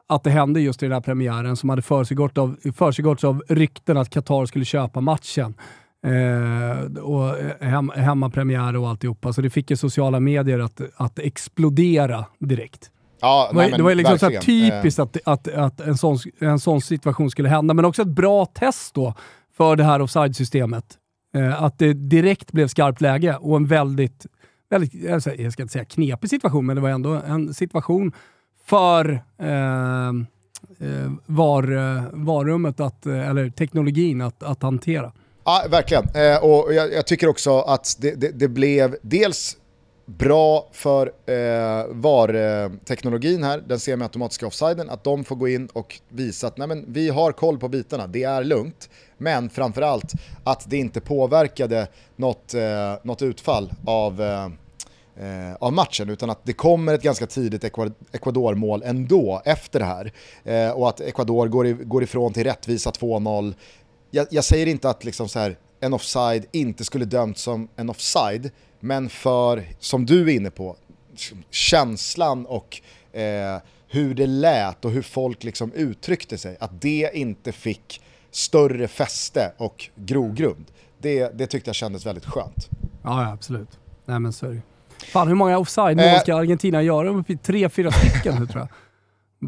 [0.09, 3.97] att det hände just i den här premiären som hade försiggått av, försiggått av rykten
[3.97, 5.55] att Qatar skulle köpa matchen.
[6.07, 9.33] Eh, och eh, hem, hemmapremiär och alltihopa.
[9.33, 12.91] Så det fick ju sociala medier att, att explodera direkt.
[13.21, 14.73] Ja, Det var, nej, men det var liksom så verkligen.
[14.73, 18.47] typiskt att, att, att en, sån, en sån situation skulle hända, men också ett bra
[18.47, 19.15] test då
[19.57, 20.85] för det här offside-systemet.
[21.37, 24.27] Eh, att det direkt blev skarpt läge och en väldigt,
[24.71, 24.95] väldigt,
[25.39, 28.13] jag ska inte säga knepig situation, men det var ändå en situation
[28.65, 30.27] för ehm,
[30.81, 35.13] eh, var, eh, varummet, att, eh, eller teknologin att, att hantera.
[35.45, 36.05] Ja, verkligen.
[36.15, 39.57] Eh, och jag, jag tycker också att det, det, det blev dels
[40.07, 46.47] bra för eh, VAR-teknologin här, den semiautomatiska offsiden, att de får gå in och visa
[46.47, 48.91] att nej, men, vi har koll på bitarna, det är lugnt.
[49.19, 50.13] Men framförallt
[50.45, 54.49] att det inte påverkade något, eh, något utfall av, eh,
[55.17, 57.65] eh, av matchen utan att det kommer ett ganska tidigt
[58.13, 60.13] Ecuador-mål ändå efter det här.
[60.45, 63.55] Eh, och att Ecuador går, i, går ifrån till rättvisa 2-0.
[64.11, 67.91] Jag, jag säger inte att liksom så här, en offside inte skulle dömts som en
[67.91, 68.51] offside,
[68.81, 70.77] men för, som du är inne på,
[71.11, 72.81] liksom känslan och
[73.13, 73.59] eh,
[73.89, 78.01] hur det lät och hur folk liksom uttryckte sig, att det inte fick
[78.31, 80.65] större fäste och grogrund.
[80.99, 82.69] Det, det tyckte jag kändes väldigt skönt.
[83.03, 83.79] Ja, absolut.
[84.05, 84.63] Nej men så är det.
[85.13, 86.21] Fan hur många offside-mål Eh.
[86.21, 87.25] ska Argentina göra?
[87.43, 88.69] Tre, fyra stycken tror jag.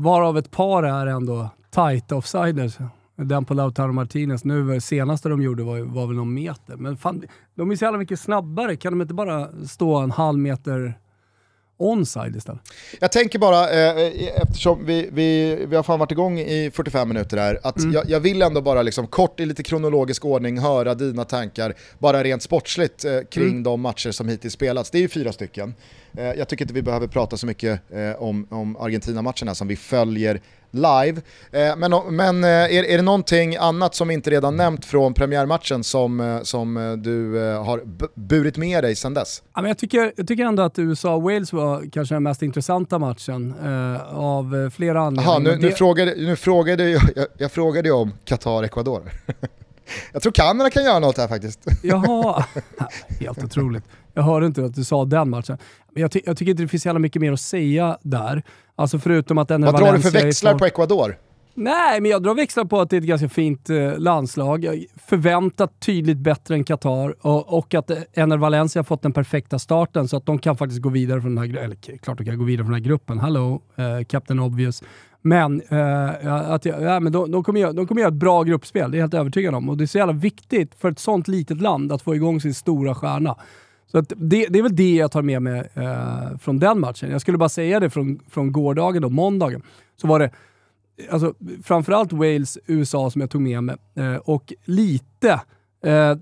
[0.02, 2.78] Varav ett par är ändå tight offsiders.
[3.16, 6.76] Den på Lautaro Martinez nu, det senaste de gjorde var, var väl någon meter.
[6.76, 7.22] Men fan,
[7.54, 8.76] de är så jävla mycket snabbare.
[8.76, 10.98] Kan de inte bara stå en halv meter
[11.79, 12.61] onside istället?
[13.01, 17.37] Jag tänker bara, eh, eftersom vi, vi, vi har fan varit igång i 45 minuter
[17.37, 21.24] här, att jag, jag vill ändå bara liksom kort i lite kronologisk ordning höra dina
[21.24, 24.91] tankar, bara rent sportsligt eh, kring de matcher som hittills spelats.
[24.91, 25.74] Det är ju fyra stycken.
[26.16, 29.77] Eh, jag tycker inte vi behöver prata så mycket eh, om, om Argentina-matcherna som vi
[29.77, 30.41] följer
[30.77, 31.20] live.
[31.51, 35.14] Eh, men men eh, är, är det någonting annat som vi inte redan nämnt från
[35.14, 36.74] premiärmatchen som, eh, som
[37.05, 39.43] du har bu- burit med dig sedan dess?
[39.55, 43.55] Ja, men jag, tycker, jag tycker ändå att USA-Wales var kanske den mest intressanta matchen
[44.11, 45.31] av flera anledningar.
[45.31, 49.03] Jaha, nu, nu, frågade, nu frågade jag, jag, jag frågade om Qatar-Ecuador.
[50.12, 51.61] jag tror Kanada kan göra något här faktiskt.
[51.83, 52.45] Jaha,
[53.20, 53.85] helt otroligt.
[54.17, 55.59] Jag hörde inte att du sa den matchen.
[55.93, 58.43] Men jag, ty jag tycker inte det finns så jävla mycket mer att säga där.
[58.77, 61.17] Alltså förutom att Vad drar du för växlar på Ecuador?
[61.55, 64.85] Nej, men jag drar växlar på att det är ett ganska fint eh, landslag.
[65.07, 70.09] Förväntat tydligt bättre än Qatar och, och att Ener Valencia har fått den perfekta starten
[70.09, 72.45] så att de kan faktiskt gå vidare från den här, eller klart de kan gå
[72.45, 73.19] vidare från den här gruppen.
[73.19, 74.83] Hallå, eh, Captain Obvious.
[75.23, 78.91] Men, eh, att, ja, men de, de, kommer göra, de kommer göra ett bra gruppspel,
[78.91, 79.69] det är jag helt övertygad om.
[79.69, 82.55] Och det är så jävla viktigt för ett sånt litet land att få igång sin
[82.55, 83.37] stora stjärna.
[83.87, 87.11] Så att det, det är väl det jag tar med mig eh, från den matchen.
[87.11, 89.62] Jag skulle bara säga det från, från gårdagen och måndagen.
[89.97, 90.30] Så var det
[91.11, 91.34] alltså,
[91.64, 95.41] framförallt Wales, USA som jag tog med mig eh, och lite
[95.85, 96.16] eh,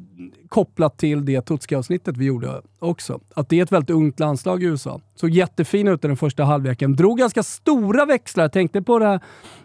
[0.48, 3.20] kopplat till det Tutski-avsnittet vi gjorde också.
[3.34, 5.00] Att det är ett väldigt ungt landslag i USA.
[5.14, 6.96] Såg jättefin ut i den första halvleken.
[6.96, 8.48] Drog ganska stora växlar.
[8.48, 9.20] Tänkte på det här,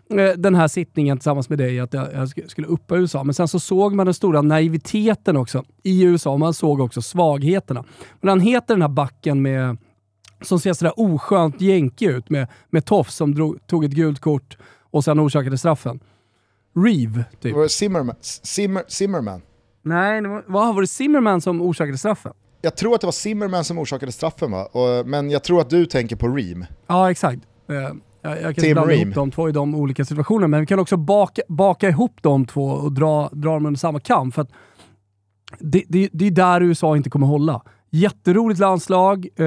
[0.10, 3.24] eh, den här sittningen tillsammans med dig att jag, jag skulle uppa USA.
[3.24, 6.38] Men sen så såg man den stora naiviteten också i USA.
[6.38, 7.84] Man såg också svagheterna.
[8.22, 9.78] Men han heter den här backen med
[10.42, 14.58] som ser sådär oskönt jänkig ut med, med tofs som drog, tog ett gult kort
[14.92, 16.00] och sen orsakade straffen.
[16.76, 17.72] Reeve, typ.
[17.72, 18.16] Zimmerman?
[18.22, 19.42] Zimmer, Zimmerman?
[19.82, 22.34] Nej, det var, vad, var det Zimmerman som orsakade straffen?
[22.62, 24.66] Jag tror att det var Zimmerman som orsakade straffen va?
[24.66, 26.66] Och, men jag tror att du tänker på Ream.
[26.88, 27.42] Ja, exakt.
[27.70, 29.02] Eh, jag, jag kan Tim blanda Ream.
[29.02, 32.46] ihop de två i de olika situationerna, men vi kan också baka, baka ihop de
[32.46, 34.32] två och dra, dra dem under samma kam.
[34.32, 34.48] För
[35.60, 37.62] det, det, det är där USA inte kommer hålla.
[37.90, 39.28] Jätteroligt landslag.
[39.36, 39.46] Eh,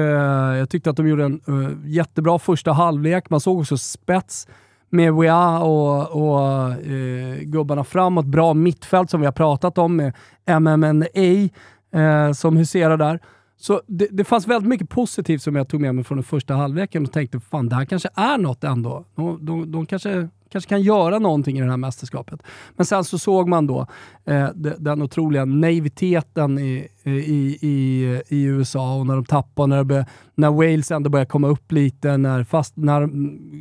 [0.57, 3.29] jag tyckte att de gjorde en eh, jättebra första halvlek.
[3.29, 4.47] Man såg också spets
[4.93, 8.25] med Wea och, och eh, gubbarna framåt.
[8.25, 10.13] Bra mittfält som vi har pratat om med
[10.59, 11.49] MMNA
[11.93, 13.19] eh, som huserar där.
[13.57, 16.53] Så det, det fanns väldigt mycket positivt som jag tog med mig från den första
[16.53, 19.05] halvleken och tänkte fan det här kanske är något ändå.
[19.15, 22.43] De, de, de kanske kanske kan göra någonting i det här mästerskapet.
[22.75, 23.87] Men sen så såg man då
[24.25, 27.11] eh, den otroliga naiviteten i, i,
[27.61, 32.17] i, i USA och när de tappade, när, när Wales ändå började komma upp lite,
[32.17, 33.09] när, fast, när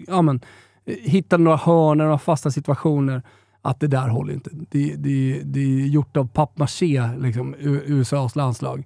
[0.06, 0.40] ja, men,
[0.86, 3.22] hittade några hörnor, några fasta situationer
[3.62, 4.50] att det där håller inte.
[4.52, 8.84] Det, det, det är gjort av pappmaché, liksom, USAs landslag.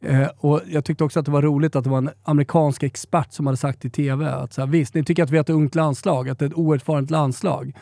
[0.00, 3.32] Eh, och Jag tyckte också att det var roligt att det var en amerikansk expert
[3.32, 5.50] som hade sagt i TV att så här, visst, ni tycker att vi har ett
[5.50, 7.72] ungt landslag, att det är ett oerfarent landslag.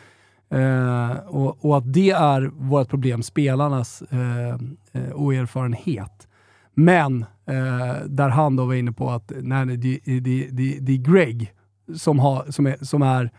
[0.49, 4.49] Eh, och, och, att det är vårt problem, spelarnas eh,
[4.93, 6.27] eh oerfarenhet.
[6.73, 10.97] Men eh, där han då var inne på att nej, det, det, det, det är
[10.97, 11.53] Greg
[11.95, 13.31] som, har, som, är, som är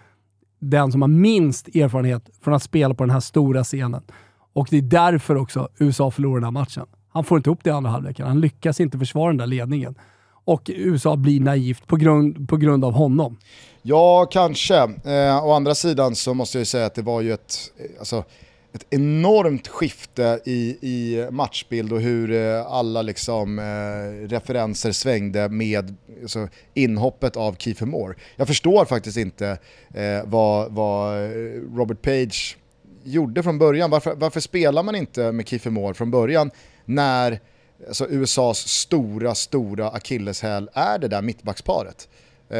[0.58, 4.02] den som har minst erfarenhet från att spela på den här stora scenen.
[4.52, 6.86] Och det är därför också USA förlorar den här matchen.
[7.12, 8.26] Han får inte upp det i andra halvleken.
[8.26, 9.94] Han lyckas inte försvara den där ledningen.
[10.44, 13.36] Och USA blir naivt på grund, på grund av honom.
[13.82, 14.76] Ja, kanske.
[15.04, 17.98] Eh, å andra sidan så måste jag ju säga att det var ju ett, eh,
[17.98, 18.24] alltså,
[18.72, 25.96] ett enormt skifte i, i matchbild och hur eh, alla liksom, eh, referenser svängde med
[26.22, 28.14] alltså, inhoppet av Kiefer Moore.
[28.36, 29.58] Jag förstår faktiskt inte
[29.94, 31.30] eh, vad, vad eh,
[31.76, 32.56] Robert Page
[33.04, 33.90] gjorde från början.
[33.90, 36.50] Varför, varför spelar man inte med Kiefer Moore från början
[36.84, 37.40] när
[37.86, 42.08] alltså, USAs stora, stora akilleshäl är det där mittbacksparet?
[42.48, 42.58] Eh,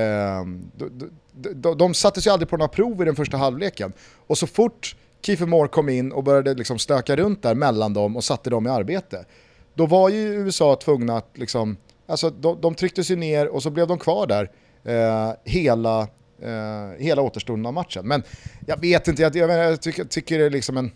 [0.77, 3.93] de, de, de de sattes ju aldrig på några prov i den första halvleken
[4.27, 8.16] och så fort Kiefer Moore kom in och började liksom stöka runt där mellan dem
[8.16, 9.25] och satte dem i arbete.
[9.75, 13.71] Då var ju USA tvungna att liksom, alltså de, de trycktes ju ner och så
[13.71, 14.51] blev de kvar där
[14.85, 16.01] eh, hela,
[16.43, 18.09] eh, hela återstoden av matchen.
[18.09, 18.23] Men
[18.66, 20.91] jag vet inte, jag, jag, jag tycker, tycker det är liksom en,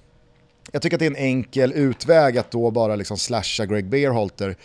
[0.72, 4.56] jag tycker att det är en enkel utväg att då bara liksom slasha Greg Beerholter.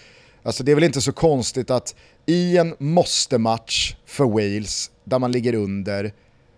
[0.43, 1.95] Alltså det är väl inte så konstigt att
[2.25, 6.13] i en måste-match för Wales, där man ligger under,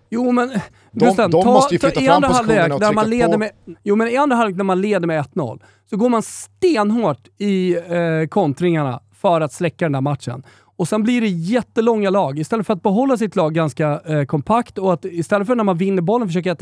[0.09, 0.51] Jo men
[0.91, 3.37] Gusten, de, de måste ju flytta fram positionerna och trycka leder på.
[3.37, 3.51] Med,
[3.83, 7.75] jo men i andra halvlek när man leder med 1-0 så går man stenhårt i
[7.75, 10.43] eh, kontringarna för att släcka den där matchen.
[10.79, 12.39] Och sen blir det jättelånga lag.
[12.39, 15.77] Istället för att behålla sitt lag ganska eh, kompakt och att istället för när man
[15.77, 16.61] vinner bollen försöka et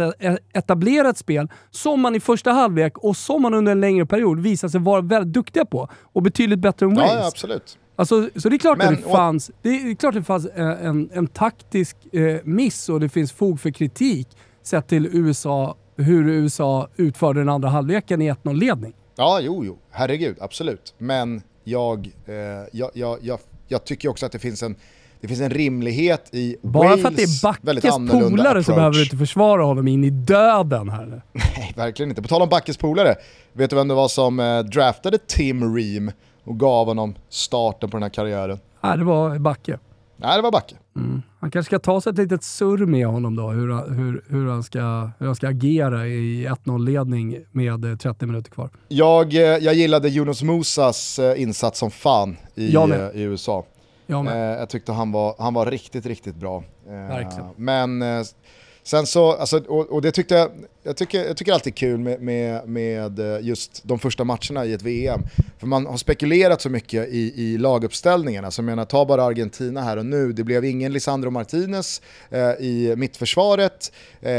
[0.53, 4.39] etablera ett spel som man i första halvlek och som man under en längre period
[4.39, 7.11] visar sig vara väldigt duktiga på och betydligt bättre än Wales.
[7.13, 7.77] Ja, absolut.
[7.99, 10.67] Alltså, så det är klart Men, att det fanns, det är klart det fanns en,
[10.67, 14.27] en, en taktisk eh, miss och det finns fog för kritik
[14.63, 18.93] sett till USA, hur USA utförde den andra halvleken i 1-0-ledning.
[19.15, 20.93] Ja, jo, jo, herregud, absolut.
[20.97, 22.33] Men jag, eh,
[22.71, 24.75] jag, jag, jag, jag tycker också att det finns en
[25.21, 28.65] det finns en rimlighet i Bara Wales för att det är Backes polare approach.
[28.65, 31.21] så behöver du inte försvara honom in i döden här.
[31.33, 32.21] Nej, verkligen inte.
[32.21, 33.15] På tal om Backes polare,
[33.53, 36.11] vet du vem det var som eh, draftade Tim Ream
[36.47, 38.59] och gav honom starten på den här karriären?
[38.81, 39.79] Nej, det var Backe.
[40.17, 40.75] Nej, det var Backe.
[40.95, 41.21] Mm.
[41.39, 44.63] Han kanske ska ta sig ett litet surr med honom då, hur, hur, hur, han,
[44.63, 48.69] ska, hur han ska agera i 1-0-ledning med 30 minuter kvar.
[48.87, 53.65] Jag, eh, jag gillade Jonas Musas eh, insats som fan i, eh, i USA.
[54.07, 56.63] Jag, jag tyckte han var, han var riktigt, riktigt bra.
[56.87, 57.49] Verkligen.
[57.55, 58.03] Men
[58.87, 60.51] Sen så, alltså, och, och, det tyckte jag,
[60.83, 64.65] jag tycker, jag tycker alltid är kul med, med, med eh, just de första matcherna
[64.65, 65.21] i ett VM.
[65.59, 68.51] För man har spekulerat så mycket i, i laguppställningarna.
[68.51, 70.33] Så jag menar, ta bara Argentina här och nu.
[70.33, 73.91] Det blev ingen Lisandro Martinez eh, i mittförsvaret.
[74.21, 74.29] Eh,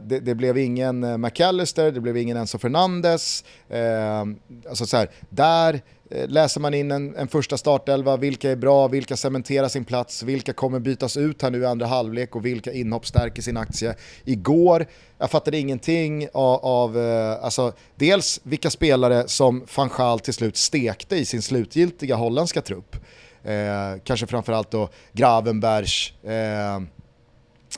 [0.00, 3.44] det, det, blev ingen eh, McAllister, det blev ingen Enzo Fernandes.
[3.68, 4.20] Eh,
[4.68, 5.82] alltså så här, där
[6.14, 10.22] Eh, läser man in en, en första startelva, vilka är bra, vilka cementerar sin plats,
[10.22, 13.94] vilka kommer bytas ut här nu i andra halvlek och vilka inhopp stärker sin aktie.
[14.24, 14.86] Igår,
[15.18, 20.56] jag fattade ingenting av, av eh, alltså, dels vilka spelare som van Gaal till slut
[20.56, 22.96] stekte i sin slutgiltiga holländska trupp.
[23.44, 26.80] Eh, kanske framförallt då Gravenbergs, eh,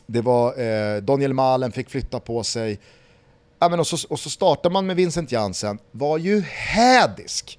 [0.07, 2.80] det var eh, Daniel Malen fick flytta på sig.
[3.59, 7.59] Ja, men och, så, och så startar man med Vincent Jansen, var ju hädisk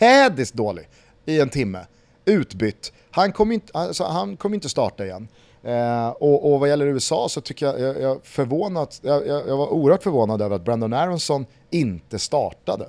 [0.00, 0.88] hädiskt dålig
[1.26, 1.86] i en timme.
[2.24, 2.92] Utbytt.
[3.10, 5.28] Han kommer inte, alltså, han kom inte starta igen.
[5.62, 9.72] Eh, och, och vad gäller USA så tycker jag, jag, jag, förvånat, jag, jag, var
[9.72, 12.88] oerhört förvånad över att Brandon Aronson inte startade.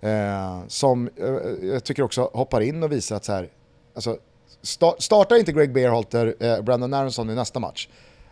[0.00, 3.48] Eh, som eh, jag tycker också hoppar in och visar att så här,
[3.94, 4.16] alltså,
[4.62, 7.88] sta, startar inte Greg Beerhalter eh, Brandon Aronson i nästa match,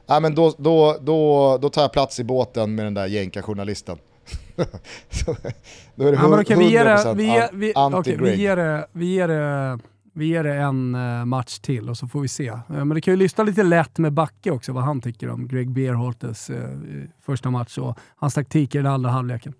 [0.06, 3.98] ja, men då, då, då, då tar jag plats i båten med den där jänka-journalisten
[5.94, 8.86] då är det ja, okay, vi ger det, vi, ger, vi, okay, vi, ger det,
[8.92, 9.78] vi, ger det,
[10.12, 12.50] vi ger det en uh, match till och så får vi se.
[12.50, 15.48] Uh, men det kan ju lyssna lite lätt med Backe också, vad han tycker om
[15.48, 16.56] Greg Beerholtes uh,
[17.22, 19.54] första match och hans taktik i den andra halvleken.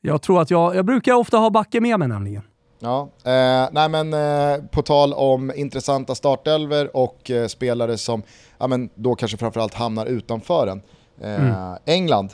[0.00, 2.42] Jag tror att jag, jag brukar ofta ha Backe med mig nämligen.
[2.82, 8.22] Ja, eh, nej men eh, på tal om intressanta startelver och eh, spelare som
[8.58, 10.80] ja, men då kanske framförallt hamnar utanför.
[11.20, 11.54] Eh, mm.
[11.84, 12.32] England.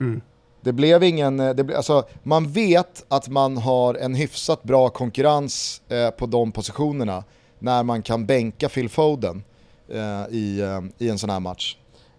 [0.00, 0.20] Mm.
[0.62, 4.88] Det blev ingen, eh, det ble, alltså, man vet att man har en hyfsat bra
[4.88, 7.24] konkurrens eh, på de positionerna
[7.58, 9.42] när man kan bänka Phil Foden
[9.88, 11.76] eh, i, eh, i en sån här match.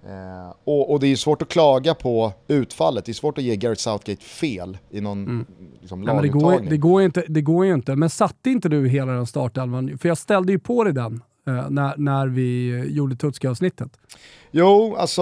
[0.07, 3.55] Eh, och, och, det är svårt att klaga på utfallet, det är svårt att ge
[3.55, 5.45] Gareth Southgate fel i någon mm.
[5.81, 8.87] liksom, ja, det, går, det, går inte, det går ju inte, men satte inte du
[8.87, 9.97] hela den startelvan?
[9.97, 13.89] För jag ställde ju på dig den när, när vi gjorde Tutski-avsnittet.
[14.51, 15.21] Jo, alltså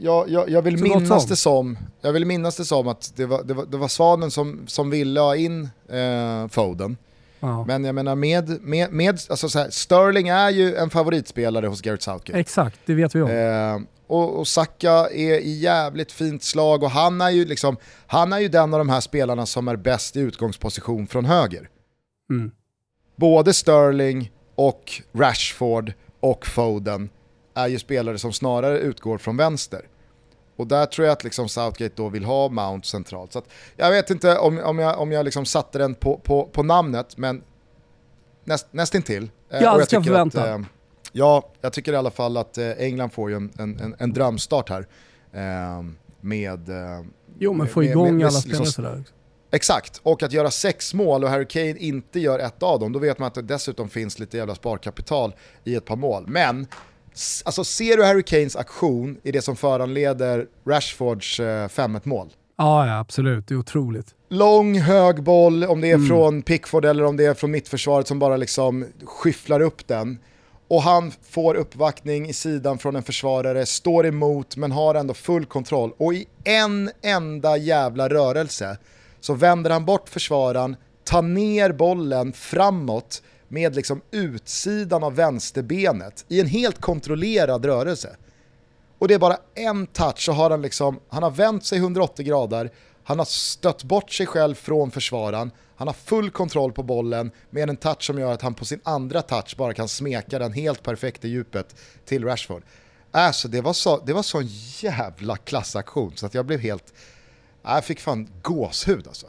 [0.00, 3.42] jag, jag, jag vill minnas det som, jag vill minnas det som att det var,
[3.42, 6.96] det var, det var Svanen som, som ville ha in eh, Foden.
[7.40, 7.64] Ja.
[7.64, 11.80] Men jag menar med, med, med alltså så här, Sterling är ju en favoritspelare hos
[11.80, 12.38] Gareth Southgate.
[12.38, 13.30] Exakt, det vet vi om.
[13.30, 17.76] Eh, och, och Saka är i jävligt fint slag och han är, ju liksom,
[18.06, 21.68] han är ju den av de här spelarna som är bäst i utgångsposition från höger.
[22.30, 22.50] Mm.
[23.16, 27.08] Både Sterling och Rashford och Foden
[27.54, 29.88] är ju spelare som snarare utgår från vänster.
[30.56, 33.32] Och där tror jag att liksom Southgate då vill ha Mount centralt.
[33.32, 33.42] Så
[33.76, 37.16] jag vet inte om, om jag, om jag liksom satte den på, på, på namnet,
[37.16, 37.42] men
[38.44, 39.30] näst, nästintill.
[39.50, 40.58] Eh, ja, och jag tycker att, eh,
[41.12, 44.70] Ja, jag tycker i alla fall att eh, England får ju en, en, en drömstart
[44.70, 44.86] här.
[45.32, 45.84] Eh,
[46.20, 46.70] med...
[47.38, 49.04] Jo, men få igång med, med, alla spelare liksom, sådär.
[49.54, 52.98] Exakt, och att göra sex mål och Harry Kane inte gör ett av dem, då
[52.98, 55.34] vet man att det dessutom finns lite jävla sparkapital
[55.64, 56.24] i ett par mål.
[56.26, 56.66] Men
[57.44, 62.28] Alltså ser du Harry Kanes aktion i det som föranleder Rashfords 5-1 mål?
[62.58, 63.48] Ja, ja, absolut.
[63.48, 64.14] Det är otroligt.
[64.28, 66.08] Lång, hög boll, om det är mm.
[66.08, 70.18] från Pickford eller om det är från mittförsvaret som bara liksom skyfflar upp den.
[70.68, 75.46] Och han får uppvaktning i sidan från en försvarare, står emot men har ändå full
[75.46, 75.92] kontroll.
[75.96, 78.78] Och i en enda jävla rörelse
[79.24, 86.40] så vänder han bort försvararen, tar ner bollen framåt med liksom utsidan av vänsterbenet i
[86.40, 88.16] en helt kontrollerad rörelse.
[88.98, 92.26] Och det är bara en touch så har han liksom, han har vänt sig 180
[92.26, 92.70] grader,
[93.04, 97.70] han har stött bort sig själv från försvararen, han har full kontroll på bollen med
[97.70, 100.82] en touch som gör att han på sin andra touch bara kan smeka den helt
[100.82, 102.62] perfekt i djupet till Rashford.
[103.10, 104.46] Alltså det var så, det var sån
[104.80, 106.94] jävla klassaktion så att jag blev helt,
[107.64, 109.26] jag fick fan gåshud alltså.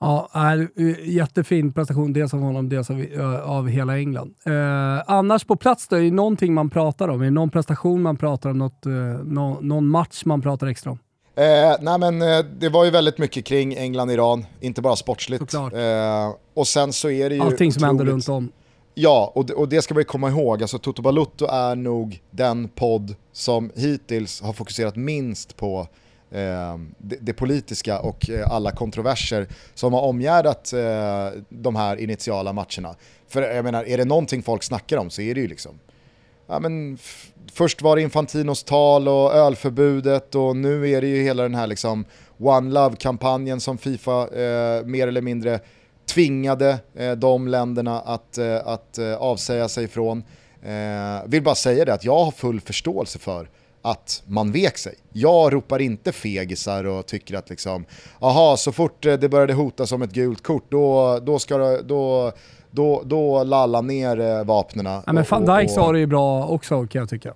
[0.00, 0.28] Ja,
[1.04, 3.06] jättefin prestation, dels av honom, dels av,
[3.44, 4.34] av hela England.
[4.46, 7.20] Eh, annars på plats då, är det någonting man pratar om?
[7.20, 8.58] Är det någon prestation man pratar om?
[8.58, 10.98] Något, eh, no, någon match man pratar extra om?
[11.36, 15.54] Eh, nej men eh, det var ju väldigt mycket kring England-Iran, inte bara sportsligt.
[15.54, 18.52] Eh, och sen så är det ju Allting som händer runt om.
[18.94, 20.62] Ja, och det, och det ska vi komma ihåg.
[20.62, 25.86] Alltså, Toto Balutto är nog den podd som hittills har fokuserat minst på eh,
[26.32, 32.52] Ehm, det, det, politiska och eh, alla kontroverser som har omgärdat eh, de här initiala
[32.52, 32.94] matcherna.
[33.28, 35.78] För jag menar, är det någonting folk snackar om så är det ju liksom
[36.46, 36.98] ja, men
[37.52, 41.66] först var det Infantinos tal och ölförbudet och nu är det ju hela den här
[41.66, 42.04] liksom
[42.38, 45.60] One Love-kampanjen som Fifa eh, mer eller mindre
[46.06, 50.24] tvingade eh, de länderna att, eh, att eh, avsäga sig från.
[50.62, 53.48] Eh, vill bara säga det att jag har full förståelse för
[53.84, 54.94] att man vek sig.
[55.12, 57.84] Jag ropar inte fegisar och tycker att liksom,
[58.20, 61.82] aha, så fort eh, det började hota som ett gult kort, då, då, ska det,
[61.82, 62.32] då,
[62.70, 65.02] då, då lalla ner eh, vapnena.
[65.06, 67.34] Ja, men van Dijk sa det ju bra också kan jag tycka.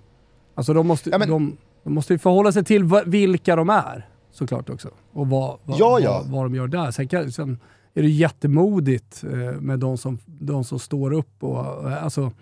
[0.55, 4.09] Alltså de måste, ja, men, de, de, måste ju förhålla sig till vilka de är
[4.32, 4.88] såklart också.
[5.12, 6.12] Och vad, vad, ja, ja.
[6.12, 6.90] vad, vad de gör där.
[6.90, 7.59] Sen, kan, sen
[7.95, 12.32] är det jättemodigt eh, med de som, de som står upp och eh, alltså,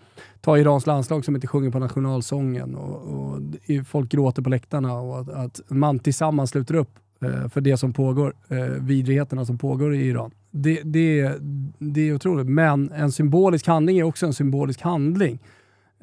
[0.41, 3.41] ta Irans landslag som inte sjunger på nationalsången och, och
[3.87, 7.93] folk gråter på läktarna och att, att man tillsammans sluter upp eh, för det som
[7.93, 8.35] pågår,
[8.81, 10.31] vidrigheterna som pågår i Iran.
[10.51, 11.33] Det, det,
[11.79, 15.39] det är otroligt, men en symbolisk handling är också en symbolisk handling.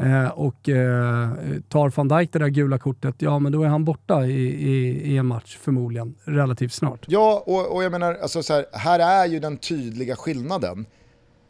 [0.03, 1.29] Eh, och eh,
[1.69, 5.01] tar van Dijk det där gula kortet, ja men då är han borta i, i,
[5.11, 7.05] i en match förmodligen relativt snart.
[7.07, 10.85] Ja, och, och jag menar, alltså så här, här är ju den tydliga skillnaden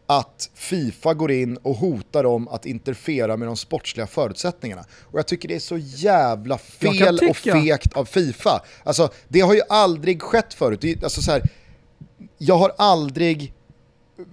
[0.05, 4.85] att Fifa går in och hotar dem att interfera med de sportsliga förutsättningarna.
[5.01, 8.61] Och jag tycker det är så jävla fel och fegt av Fifa.
[8.83, 11.03] Alltså, det har ju aldrig skett förut.
[11.03, 11.41] Alltså, så här,
[12.37, 13.53] jag har aldrig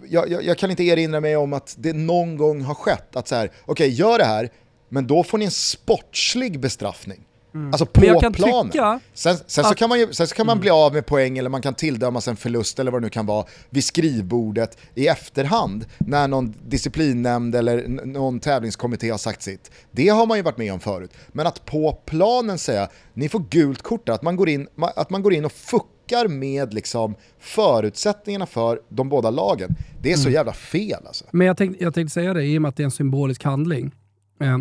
[0.08, 3.28] jag, jag, jag, kan inte erinra mig om att det någon gång har skett att
[3.28, 4.50] så här, okej okay, gör det här,
[4.88, 7.24] men då får ni en sportslig bestraffning.
[7.54, 7.72] Mm.
[7.72, 8.00] Alltså på
[8.32, 9.00] planen.
[9.14, 10.60] Sen, sen, så kan man ju, sen så kan man mm.
[10.60, 13.26] bli av med poäng eller man kan tilldömas en förlust eller vad det nu kan
[13.26, 19.70] vara vid skrivbordet i efterhand när någon disciplinnämnd eller någon tävlingskommitté har sagt sitt.
[19.90, 21.12] Det har man ju varit med om förut.
[21.28, 25.10] Men att på planen säga, ni får gult kort där, att man går in, att
[25.10, 29.76] man går in och fuckar med liksom förutsättningarna för de båda lagen.
[30.02, 30.32] Det är så mm.
[30.32, 31.24] jävla fel alltså.
[31.30, 33.44] Men jag tänkte, jag tänkte säga det, i och med att det är en symbolisk
[33.44, 33.94] handling,
[34.40, 34.58] eh,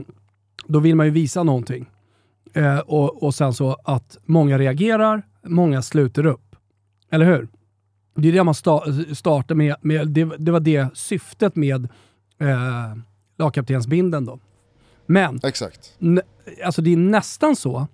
[0.68, 1.90] då vill man ju visa någonting.
[2.54, 6.56] Eh, och, och sen så att många reagerar, många sluter upp.
[7.12, 7.48] Eller hur?
[8.16, 8.84] Det är det man sta
[9.14, 9.76] startar med.
[9.82, 11.88] med det, det, var det syftet med
[12.40, 12.98] eh,
[13.38, 14.40] lagkaptensbinden då.
[15.06, 15.98] Men Exakt.
[16.66, 17.88] alltså det är nästan så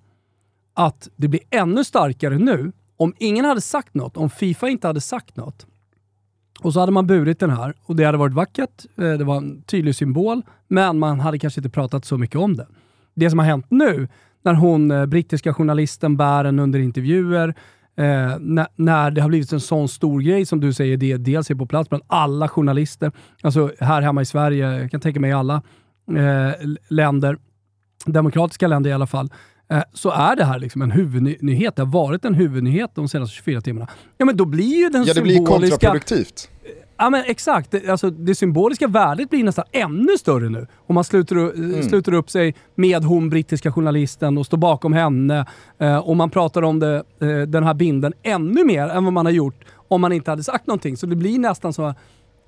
[0.74, 5.00] att det blir ännu starkare nu om ingen hade sagt något, om Fifa inte hade
[5.00, 5.66] sagt något.
[6.60, 9.36] Och så hade man burit den här och det hade varit vackert, eh, det var
[9.36, 12.66] en tydlig symbol, men man hade kanske inte pratat så mycket om det.
[13.14, 14.08] Det som har hänt nu,
[14.46, 17.54] när hon, eh, brittiska journalisten, bär den under intervjuer,
[17.98, 21.50] Eh, när, när, det har blivit en sån stor grej som du säger, det dels
[21.50, 25.32] är på plats bland alla journalister, alltså här hemma i Sverige, jag kan tänka mig
[25.32, 25.62] alla
[26.16, 27.38] eh, länder,
[28.06, 29.32] demokratiska länder i alla fall,
[29.70, 31.76] eh, så är det här liksom en huvudnyhet.
[31.76, 33.88] Det har varit en huvudnyhet de senaste 24 timmarna.
[34.18, 35.22] Ja men då blir ju den ja, det symboliska...
[35.22, 36.50] blir kontraproduktivt.
[36.98, 37.88] Ja men exakt.
[37.88, 40.66] Alltså, det symboliska värdet blir nästan ännu större nu.
[40.86, 41.82] Om man sluter, mm.
[41.82, 45.46] sluter upp sig med hon brittiska journalisten och står bakom henne.
[45.78, 49.26] Eh, och man pratar om det, eh, den här binden ännu mer än vad man
[49.26, 50.96] har gjort om man inte hade sagt någonting.
[50.96, 51.94] Så det blir nästan så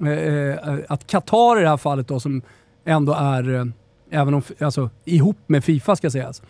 [0.02, 2.42] eh, eh att Qatar i det här fallet då, som
[2.84, 3.64] ändå är, eh,
[4.10, 6.42] även om, alltså, ihop med Fifa ska sägas,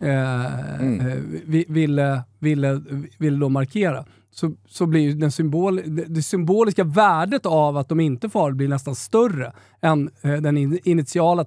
[0.00, 1.44] eh, mm.
[1.68, 2.82] ville, ville,
[3.18, 4.04] ville då markera
[4.38, 8.94] så, så blir den symbol, det symboliska värdet av att de inte får blir nästan
[8.94, 11.44] större än eh, den initiala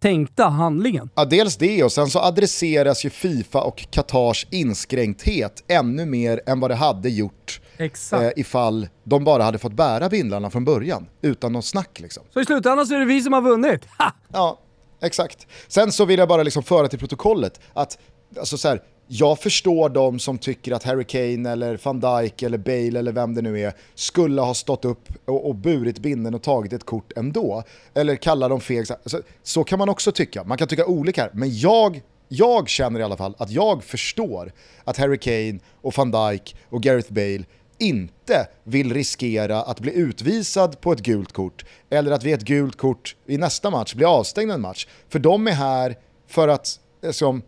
[0.00, 1.10] tänkta handlingen.
[1.14, 6.60] Ja, dels det och sen så adresseras ju Fifa och Qatars inskränkthet ännu mer än
[6.60, 8.22] vad det hade gjort Exakt.
[8.22, 12.22] Eh, ifall de bara hade fått bära bindlarna från början, utan någon snack liksom.
[12.30, 13.84] Så i slutändan så är det vi som har vunnit.
[13.98, 14.12] Ha!
[14.32, 14.58] Ja,
[15.02, 15.46] exakt.
[15.68, 17.98] Sen så vill jag bara liksom föra till protokollet att
[18.38, 22.58] alltså så här, jag förstår de som tycker att Harry Kane eller van Dijk eller
[22.58, 26.42] Bale eller vem det nu är skulle ha stått upp och, och burit binden och
[26.42, 27.62] tagit ett kort ändå.
[27.94, 28.86] Eller kalla dem feg.
[28.86, 31.30] Så, så kan man också tycka, man kan tycka olika här.
[31.32, 34.52] Men jag, jag känner i alla fall att jag förstår
[34.84, 37.44] att Harry Kane och van Dijk och Gareth Bale
[37.78, 42.76] inte vill riskera att bli utvisad på ett gult kort eller att vid ett gult
[42.76, 44.86] kort i nästa match bli avstängd en match.
[45.08, 45.96] För de är här
[46.26, 47.42] för att liksom,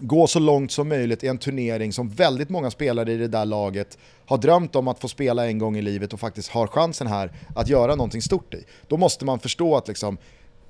[0.00, 3.44] gå så långt som möjligt i en turnering som väldigt många spelare i det där
[3.44, 7.06] laget har drömt om att få spela en gång i livet och faktiskt har chansen
[7.06, 8.64] här att göra någonting stort i.
[8.88, 10.18] Då måste man förstå att liksom,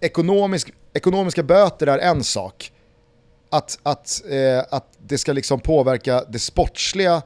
[0.01, 2.73] ekonomisk, ekonomiska böter är en sak.
[3.51, 7.23] Att, att, eh, att det ska liksom påverka det sportsliga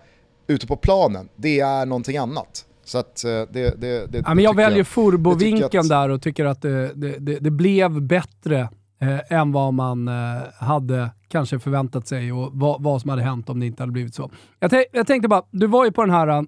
[0.47, 2.65] ute på planen, det är någonting annat.
[2.85, 6.63] Så att eh, det, det, det, ja, men jag väljer Furbo-vinkeln där och tycker att
[6.63, 10.15] det, det, det blev bättre eh, än vad man eh,
[10.61, 14.15] hade kanske förväntat sig och vad, vad, som hade hänt om det inte hade blivit
[14.15, 14.31] så.
[14.59, 16.47] Jag, jag tänkte bara, du var ju på den här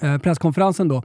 [0.00, 1.02] eh, presskonferensen då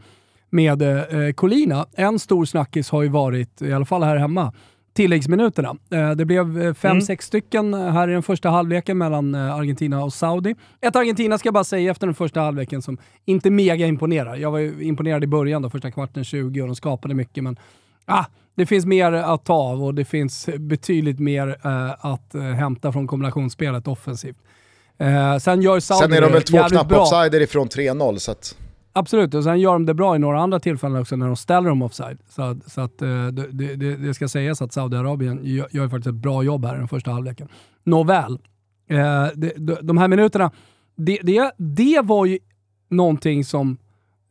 [0.49, 1.85] med eh, Colina.
[1.93, 4.53] En stor snackis har ju varit, i alla fall här hemma,
[4.97, 5.75] tilläggsminuterna.
[5.91, 7.01] Eh, det blev eh, fem, mm.
[7.01, 10.55] sex stycken här i den första halvleken mellan eh, Argentina och Saudi.
[10.81, 14.35] Ett Argentina ska jag bara säga efter den första halvleken som inte mega imponerar.
[14.35, 17.57] Jag var ju imponerad i början, då, första kvarten 20 och de skapade mycket, men
[18.05, 18.25] ah,
[18.57, 22.91] det finns mer att ta av och det finns betydligt mer uh, att uh, hämta
[22.91, 24.37] från kombinationsspelet offensivt.
[25.01, 28.57] Uh, sen gör Saudi Sen är de väl två knappa offsider ifrån 3-0 så att...
[28.93, 31.69] Absolut, och sen gör de det bra i några andra tillfällen också när de ställer
[31.69, 32.17] dem offside.
[32.29, 33.31] Så, så att det,
[33.75, 36.87] det, det, ska sägas att Saudiarabien gör, gör faktiskt ett bra jobb här i den
[36.87, 37.47] första halvleken.
[37.83, 38.39] Nåväl,
[39.35, 40.51] de, de här minuterna,
[40.95, 42.39] det, det, det var ju
[42.89, 43.77] någonting som,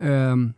[0.03, 0.53] um,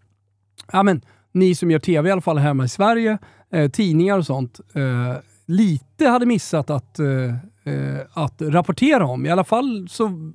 [0.73, 1.03] ja men,
[1.33, 3.19] ni som gör tv i alla fall hemma i Sverige,
[3.51, 5.17] eh, tidningar och sånt, eh,
[5.47, 9.27] lite hade missat att, eh, eh, att rapportera om.
[9.27, 10.33] I alla fall så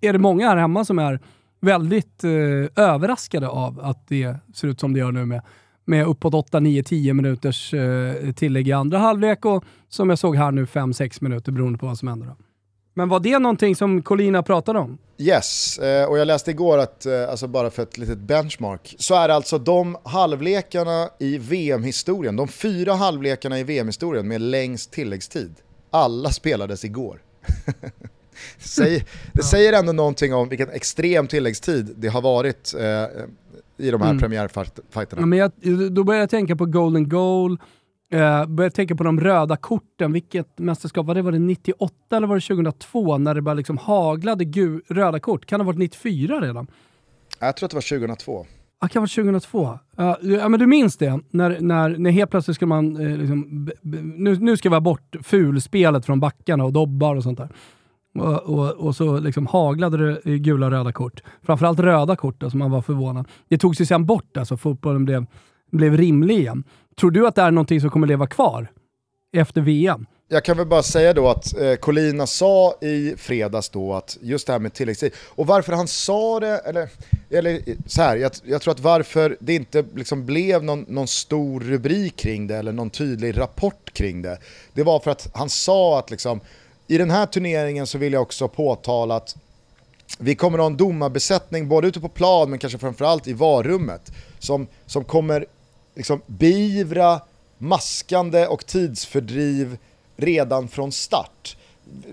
[0.00, 1.20] är det många här hemma som är
[1.60, 5.42] väldigt eh, överraskade av att det ser ut som det gör nu med,
[5.84, 10.36] med uppåt 8, 9, 10 minuters eh, tillägg i andra halvlek och som jag såg
[10.36, 12.26] här nu 5-6 minuter beroende på vad som händer.
[12.26, 12.36] Då.
[12.94, 14.98] Men var det någonting som Colina pratade om?
[15.18, 19.14] Yes, eh, och jag läste igår att, eh, alltså bara för ett litet benchmark, så
[19.14, 25.54] är det alltså de halvlekarna i VM-historien, de fyra halvlekarna i VM-historien med längst tilläggstid,
[25.90, 27.22] alla spelades igår.
[28.76, 29.42] det ja.
[29.42, 33.24] säger ändå någonting om vilken extrem tilläggstid det har varit eh,
[33.76, 34.18] i de här mm.
[34.18, 35.22] premiärfighterna.
[35.22, 35.52] Ja, men jag,
[35.92, 37.58] då börjar jag tänka på Golden Goal,
[38.14, 40.12] Uh, börjar tänka på de röda korten.
[40.12, 41.22] Vilket mästerskap var det?
[41.22, 44.44] Var det 98 eller var det 2002 när det bara liksom haglade
[44.88, 45.46] röda kort?
[45.46, 46.66] Kan det ha varit 94 redan?
[47.40, 48.46] Jag tror att det var 2002.
[48.80, 49.78] Ja, kan det vara 2002.
[49.98, 51.20] Uh, ja, men du minns det?
[51.30, 52.96] När, när, när helt plötsligt ska man...
[52.96, 57.38] Uh, liksom, nu, nu ska vi ha bort fulspelet från backarna och dobbar och sånt
[57.38, 57.48] där.
[58.18, 61.22] Och, och, och, så liksom haglade det gula och röda kort.
[61.42, 63.28] Framförallt röda kort, alltså man var förvånad.
[63.48, 65.26] Det togs ju sen bort, alltså fotbollen blev,
[65.70, 66.64] blev rimlig igen.
[67.00, 68.66] Tror du att det är någonting som kommer leva kvar
[69.32, 70.06] efter VM?
[70.28, 74.46] jag kan väl bara säga då att eh, Colina sa i fredags då att just
[74.46, 76.88] det här med tilläggstid, och varför han sa det, eller,
[77.30, 81.60] eller så här, jag, jag tror att varför det inte liksom blev någon, någon stor
[81.60, 84.38] rubrik kring det eller någon tydlig rapport kring det,
[84.72, 86.40] det var för att han sa att liksom,
[86.86, 89.36] i den här turneringen så vill jag också påtala att
[90.18, 94.12] vi kommer att ha en domarbesättning både ute på plan men kanske framförallt i varummet
[94.38, 95.46] som, som kommer
[95.94, 97.20] liksom beivra
[97.58, 99.78] maskande och tidsfördriv
[100.16, 101.56] redan från start.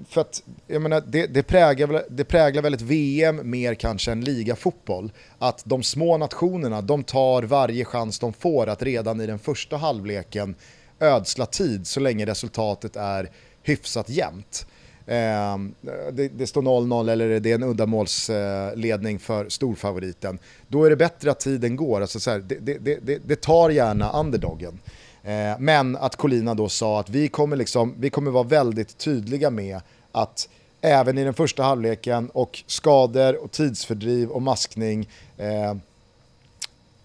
[0.10, 4.22] För att, jag menar, det, det, präglar, det präglar väl ett VM mer kanske än
[4.22, 5.12] ligafotboll.
[5.40, 9.78] Att de små nationerna, de tar varje chans de får att redan i den första
[9.78, 10.56] halvleken
[11.00, 13.30] ödsla tid så länge resultatet är
[13.64, 14.66] hyfsat jämnt.
[15.12, 15.58] Eh,
[16.12, 20.40] det, det, står 0-0 eller det är en uddamålsledning för storfavoriten.
[20.68, 22.02] Då är det bättre att tiden går.
[22.02, 24.80] Alltså så här, det, det, det, tar gärna underdogen.
[25.24, 29.50] Eh, men att Colina då sa att vi kommer, liksom, vi kommer vara väldigt tydliga
[29.50, 29.82] med
[30.12, 30.50] att
[30.82, 35.76] även i den första halvleken och skador och tidsfördriv och maskning eh,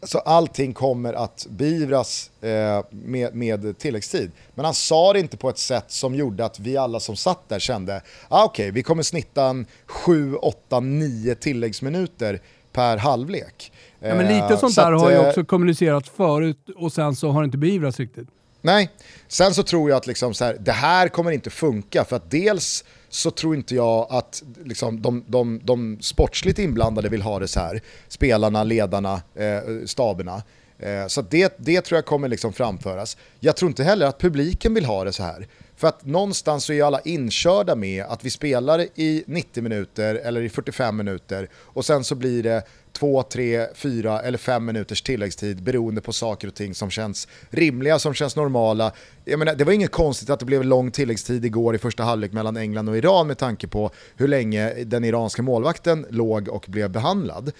[0.08, 4.30] så allting kommer att beivras eh, med, med tilläggstid.
[4.54, 7.48] Men han sa det inte på ett sätt som gjorde att vi alla som satt
[7.48, 12.40] där kände ah, okej, okay, vi kommer snitta en 7, 8, 9 tilläggsminuter
[12.72, 13.72] per halvlek.
[13.98, 16.92] Ja, men lite eh, sånt så där att, har ju eh, också kommunicerats förut och
[16.92, 18.28] sen så har det inte beivrats riktigt.
[18.62, 18.90] Nej,
[19.28, 22.30] sen så tror jag att liksom så här, det här kommer inte funka för att
[22.30, 27.48] dels så tror inte jag att liksom, de, de, de sportsligt inblandade vill ha det
[27.48, 27.80] så här.
[28.08, 30.42] Spelarna, ledarna, eh, staberna.
[30.78, 33.16] Eh, så det, det tror jag kommer liksom framföras.
[33.40, 35.46] Jag tror inte heller att publiken vill ha det så här.
[35.76, 40.42] För att någonstans så är alla inkörda med att vi spelar i 90 minuter eller
[40.42, 42.62] i 45 minuter och sen så blir det
[42.98, 47.98] två, tre, fyra eller fem minuters tilläggstid beroende på saker och ting som känns rimliga,
[47.98, 48.92] som känns normala.
[49.24, 52.32] Jag menar, det var inget konstigt att det blev lång tilläggstid igår i första halvlek
[52.32, 56.90] mellan England och Iran med tanke på hur länge den iranska målvakten låg och blev
[56.90, 57.52] behandlad.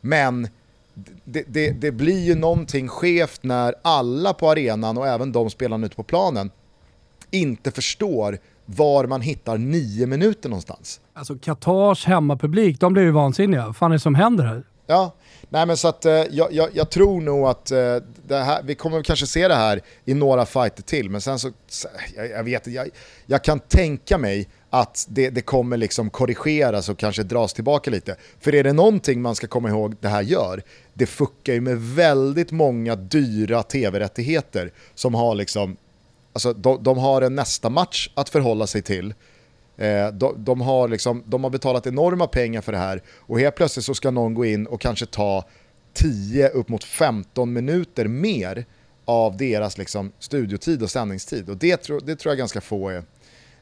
[0.00, 0.48] Men
[1.24, 5.86] det, det, det blir ju någonting skevt när alla på arenan och även de spelarna
[5.86, 6.50] ute på planen
[7.30, 11.00] inte förstår var man hittar nio minuter någonstans.
[11.12, 13.66] Alltså Qatars hemmapublik, de blir ju vansinniga.
[13.66, 14.62] Vad fan är det som händer här?
[14.90, 15.12] Ja,
[15.48, 18.74] nej men så att eh, jag, jag, jag, tror nog att eh, det här, vi
[18.74, 21.50] kommer kanske se det här i några fighter till, men sen så,
[22.16, 22.88] jag, jag vet jag,
[23.26, 28.16] jag kan tänka mig att det, det kommer liksom korrigeras och kanske dras tillbaka lite.
[28.40, 30.62] För är det någonting man ska komma ihåg det här gör,
[30.94, 35.76] det fuckar ju med väldigt många dyra tv-rättigheter som har liksom,
[36.32, 39.37] alltså de, de har en nästa match att förhålla sig till, Eh,
[40.12, 43.84] de, de, har liksom, de har betalat enorma pengar för det här och helt plötsligt
[43.84, 45.44] så ska någon gå in och kanske ta
[45.92, 48.64] 10 upp mot 15 minuter mer
[49.04, 51.48] av deras liksom, studiotid och sändningstid.
[51.48, 52.96] Och det, tro, det tror jag ganska få är,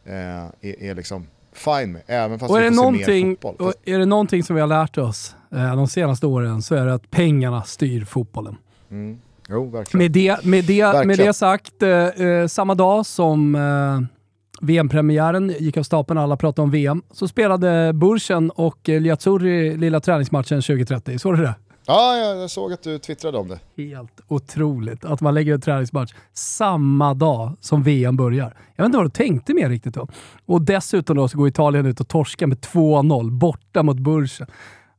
[0.05, 3.57] eh, är, är liksom fine med, även fast och vi får se mer fotboll.
[3.59, 6.87] Och är det någonting som vi har lärt oss eh, de senaste åren så är
[6.87, 8.57] det att pengarna styr fotbollen.
[8.91, 9.19] Mm.
[9.49, 10.05] Jo, verkligen.
[10.05, 11.07] Med det, med det, verkligen.
[11.07, 14.16] med det sagt, eh, eh samma dag som eh,
[14.61, 17.03] VM-premiären gick av stapeln, alla pratade om VM.
[17.13, 21.19] Så spelade Bursen och Liazzurri lilla träningsmatchen 2030.
[21.19, 21.55] Såg du det?
[21.87, 23.59] Ja, jag såg att du twittrade om det.
[23.83, 28.57] Helt otroligt att man lägger en träningsmatch samma dag som VM börjar.
[28.77, 30.09] Jag vet inte vad du tänkte med riktigt då.
[30.47, 34.47] Och dessutom då så går Italien ut och torskar med 2-0 borta mot Bursen.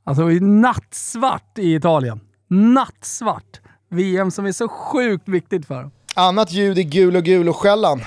[0.03, 2.19] Alltså det är nattsvart i Italien.
[2.47, 3.61] Nattsvart!
[3.89, 5.91] VM som är så sjukt viktigt för dem.
[6.15, 8.01] Annat ljud i gul och gul och skällan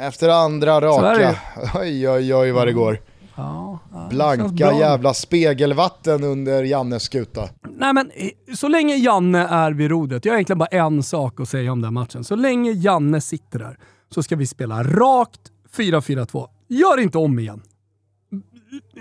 [0.00, 1.36] efter andra raka.
[1.74, 2.98] Oj, oj, oj vad det går.
[3.36, 3.78] Ja,
[4.10, 7.48] Blanka jävla spegelvatten under Jannes skuta.
[7.76, 8.10] Nej men
[8.56, 11.82] så länge Janne är vid rodret, jag har egentligen bara en sak att säga om
[11.82, 12.24] den matchen.
[12.24, 13.78] Så länge Janne sitter där
[14.14, 15.40] så ska vi spela rakt
[15.76, 16.48] 4-4-2.
[16.68, 17.62] Gör inte om igen.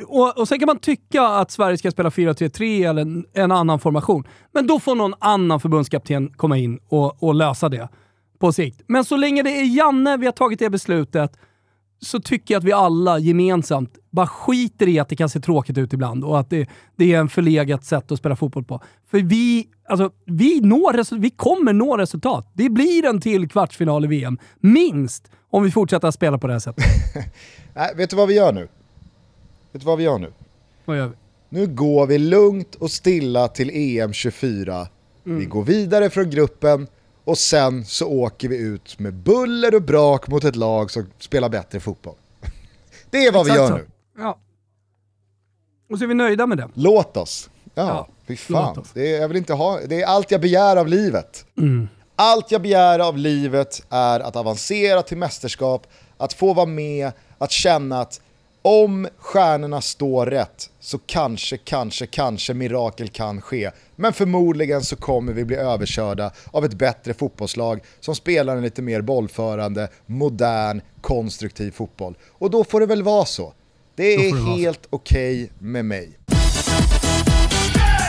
[0.08, 3.80] Och, och sen kan man tycka att Sverige ska spela 4-3-3 eller en, en, annan
[3.80, 4.24] formation.
[4.52, 7.90] Men då får någon annan förbundskapten komma in och, och lösa det
[8.40, 8.82] på sikt.
[8.88, 11.38] Men så länge det är Janne vi har tagit det beslutet
[12.02, 15.78] så tycker jag att vi alla gemensamt bara skiter i att det kan se tråkigt
[15.78, 18.82] ut ibland och att det, det är en förlegat sätt att spela fotboll på.
[19.12, 22.52] För vi, alltså, vi, når, vi kommer nå resultat.
[22.54, 26.54] Det blir en till kvartsfinal i VM, minst, om vi fortsätter att spela på det
[26.54, 26.86] här sättet.
[27.74, 28.68] Nej, vet du vad vi gör nu?
[29.72, 30.34] Vet du vad vi gör nu?
[30.86, 31.16] Vad gör vi?
[31.50, 34.88] Nu går vi lugnt och stilla till EM 24.
[35.26, 35.40] Mm.
[35.40, 36.88] Vi går vidare från gruppen
[37.30, 41.50] och sen så åker vi ut med buller och brak mot ett lag som spelar
[41.50, 42.16] bättre fotboll.
[43.10, 43.78] Det är vad Exakt vi gör så.
[43.78, 43.88] nu.
[44.18, 44.40] Ja.
[45.90, 46.70] Och så är vi nöjda med det.
[46.74, 47.50] Låt oss.
[47.74, 48.86] Ja, ja fy fan.
[48.94, 51.46] Det är, jag vill inte ha, det är allt jag begär av livet.
[51.58, 51.88] Mm.
[52.16, 55.88] Allt jag begär av livet är att avancera till mästerskap,
[56.18, 58.22] att få vara med, att känna att
[58.62, 63.72] om stjärnorna står rätt så kanske, kanske, kanske mirakel kan ske.
[63.96, 68.82] Men förmodligen så kommer vi bli överkörda av ett bättre fotbollslag som spelar en lite
[68.82, 72.18] mer bollförande, modern, konstruktiv fotboll.
[72.30, 73.54] Och då får det väl vara så.
[73.96, 76.39] Det är helt okej okay med mig.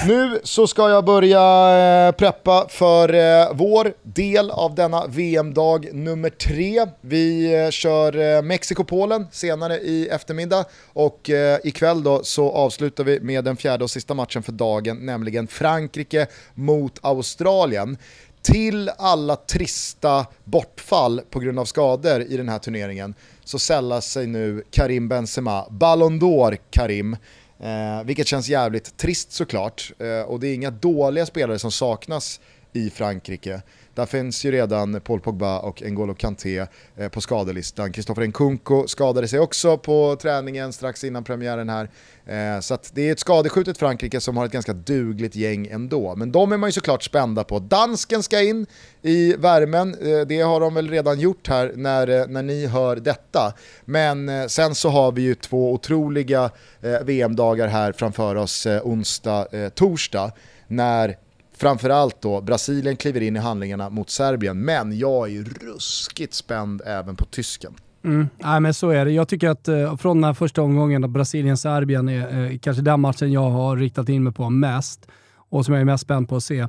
[0.06, 6.30] Nu så ska jag börja eh, preppa för eh, vår del av denna VM-dag nummer
[6.30, 6.86] tre.
[7.00, 11.30] Vi eh, kör Mexiko-Polen senare i eftermiddag och
[11.64, 16.26] ikväll då så avslutar vi med den fjärde och sista matchen för dagen, nämligen Frankrike
[16.54, 17.96] mot Australien.
[18.42, 23.14] Till alla trista bortfall på grund av skador i den här turneringen
[23.44, 27.16] så sällar sig nu Karim Benzema, Ballon d'Or Karim,
[27.62, 29.92] Eh, vilket känns jävligt trist såklart.
[29.98, 32.40] Eh, och det är inga dåliga spelare som saknas
[32.72, 33.62] i Frankrike.
[33.94, 36.66] Där finns ju redan Paul Pogba och N'Golo Kanté
[36.96, 37.92] eh, på skadelistan.
[37.92, 41.90] Kristoffer Nkunku skadade sig också på träningen strax innan premiären här.
[42.30, 46.16] Eh, så det är ett skadeskjutet Frankrike som har ett ganska dugligt gäng ändå.
[46.16, 47.58] Men de är man ju såklart spända på.
[47.58, 48.66] Dansken ska in
[49.02, 52.96] i värmen, eh, det har de väl redan gjort här när, eh, när ni hör
[52.96, 53.54] detta.
[53.84, 56.50] Men eh, sen så har vi ju två otroliga
[56.80, 60.32] eh, VM-dagar här framför oss onsdag, torsdag
[60.66, 61.16] när
[61.56, 66.82] framförallt då Brasilien kliver in i handlingarna mot Serbien, men jag är ju ruskigt spänd
[66.86, 67.74] även på tysken.
[68.04, 68.28] Mm.
[68.38, 69.10] Nej, men så är det.
[69.10, 73.32] Jag tycker att eh, från den här första omgången, Brasilien-Serbien är eh, kanske den matchen
[73.32, 75.06] jag har riktat in mig på mest
[75.50, 76.60] och som jag är mest spänd på att se.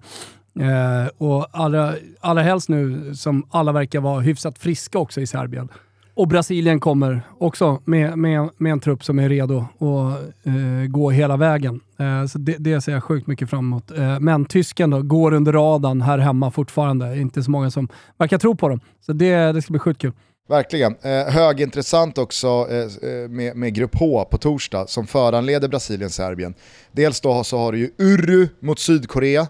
[0.59, 5.69] Eh, och allra, allra helst nu som alla verkar vara hyfsat friska också i Serbien.
[6.13, 11.11] Och Brasilien kommer också med, med, med en trupp som är redo att eh, gå
[11.11, 11.79] hela vägen.
[11.97, 13.91] Eh, så det, det ser jag sjukt mycket fram emot.
[13.91, 17.19] Eh, men tysken då, går under radarn här hemma fortfarande.
[17.19, 17.87] Inte så många som
[18.17, 18.79] verkar tro på dem.
[19.05, 20.11] Så det, det ska bli sjukt kul.
[20.49, 20.95] Verkligen.
[21.01, 26.53] Eh, högintressant också eh, eh, med, med Grupp H på torsdag som föranleder Brasilien-Serbien.
[26.91, 29.47] Dels då så har du ju Uru mot Sydkorea.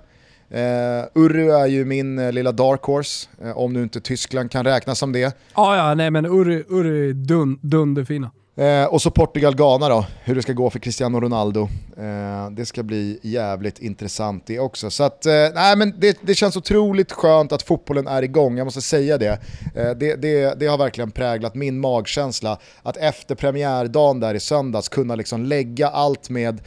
[0.50, 4.52] Eh, uh, Uru är ju min uh, lilla dark horse, uh, om nu inte Tyskland
[4.52, 5.38] kan räknas som det.
[5.54, 8.32] Ah, ja, nej men Uru, Uru är dun, dunderfina.
[8.56, 11.70] Eh, och så Portugal-Ghana då, hur det ska gå för Cristiano Ronaldo.
[11.98, 14.90] Eh, det ska bli jävligt intressant det också.
[14.90, 18.66] Så att, eh, nej, men det, det, känns otroligt skönt att fotbollen är igång, jag
[18.66, 19.40] måste säga det.
[19.76, 20.60] Eh, det, det.
[20.60, 25.88] Det har verkligen präglat min magkänsla, att efter premiärdagen där i söndags kunna liksom lägga
[25.88, 26.62] allt med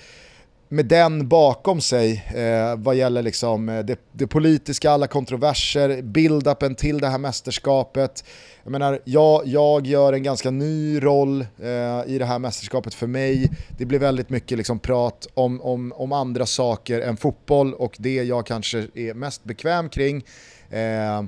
[0.74, 6.74] med den bakom sig eh, vad gäller liksom eh, det, det, politiska, alla kontroverser, build-upen
[6.74, 8.24] till det här mästerskapet.
[8.62, 13.06] Jag menar, jag, jag gör en ganska ny roll eh, i det här mästerskapet för
[13.06, 13.50] mig.
[13.78, 18.14] Det blir väldigt mycket liksom prat om, om, om andra saker än fotboll och det
[18.14, 20.24] jag kanske är mest bekväm kring.
[20.70, 21.22] Eh,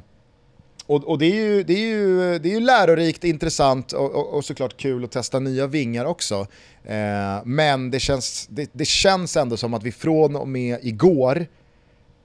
[0.87, 4.35] och, och, det, är ju, det, är ju, det är ju lärorikt, intressant och, och,
[4.35, 6.47] och såklart kul att testa nya vingar också.
[6.85, 11.47] Eh, men det känns, det, det, känns ändå som att vi från och med igår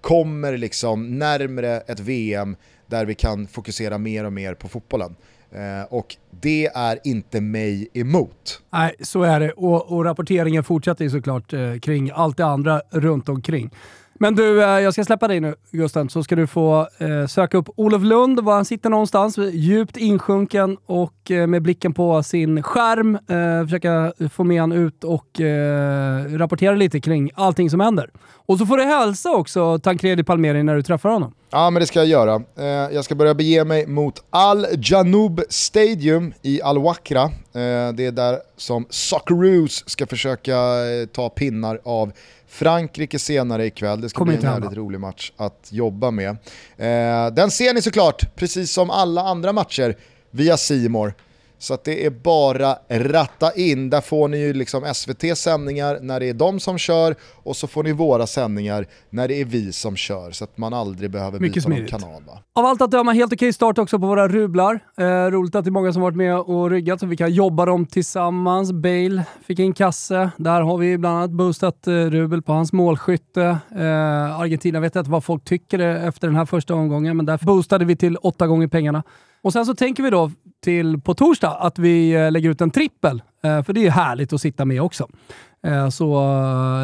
[0.01, 2.55] kommer liksom närmre ett VM
[2.87, 5.15] där vi kan fokusera mer och mer på fotbollen.
[5.51, 8.61] Eh, och det är inte mig emot.
[8.69, 9.51] Nej, så är det.
[9.51, 13.71] Och, och rapporteringen fortsätter ju såklart eh, kring allt det andra runt omkring.
[14.21, 17.57] Men du, eh, jag ska släppa dig nu Gusten, så ska du få eh, söka
[17.57, 22.63] upp Olof Lund, var han sitter någonstans, djupt insjunken och eh, med blicken på sin
[22.63, 28.09] skärm eh, försöka få med han ut och eh, rapportera lite kring allting som händer.
[28.33, 31.33] Och så får du hälsa också Tancredi Palmeri när du träffar honom.
[31.51, 32.43] Ja men det ska jag göra.
[32.57, 37.31] Eh, jag ska börja bege mig mot Al Janoub Stadium i Al Wakra.
[37.93, 40.55] det är där som Socceroos ska försöka
[41.13, 42.11] ta pinnar av
[42.51, 46.29] Frankrike senare ikväll, det ska Kommer bli en väldigt rolig match att jobba med.
[46.77, 49.97] Eh, den ser ni såklart, precis som alla andra matcher,
[50.31, 51.13] via Simor.
[51.61, 53.89] Så det är bara ratta in.
[53.89, 57.67] Där får ni ju liksom SVT sändningar när det är de som kör och så
[57.67, 60.31] får ni våra sändningar när det är vi som kör.
[60.31, 61.91] Så att man aldrig behöver Mycket byta smidigt.
[61.91, 62.23] någon kanal.
[62.27, 62.39] Va?
[62.55, 64.79] Av allt att döma helt okej start också på våra rublar.
[64.97, 67.65] Eh, roligt att det är många som varit med och ryggat så vi kan jobba
[67.65, 68.71] dem tillsammans.
[68.71, 70.29] Bale fick in kasse.
[70.37, 73.57] Där har vi bland annat boostat eh, rubel på hans målskytte.
[73.75, 77.39] Eh, Argentina vet jag inte vad folk tycker efter den här första omgången, men där
[77.45, 79.03] boostade vi till åtta gånger pengarna.
[79.43, 80.31] Och sen så tänker vi då
[80.61, 84.33] till på torsdag att vi eh, lägger ut en trippel, eh, för det är härligt
[84.33, 85.07] att sitta med också.
[85.67, 86.25] Eh, så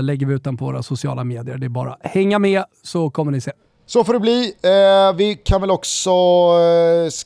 [0.02, 1.58] lägger vi ut den på våra sociala medier.
[1.58, 3.52] Det är bara att hänga med så kommer ni se.
[3.86, 4.54] Så får det bli.
[5.16, 6.12] vi kan väl också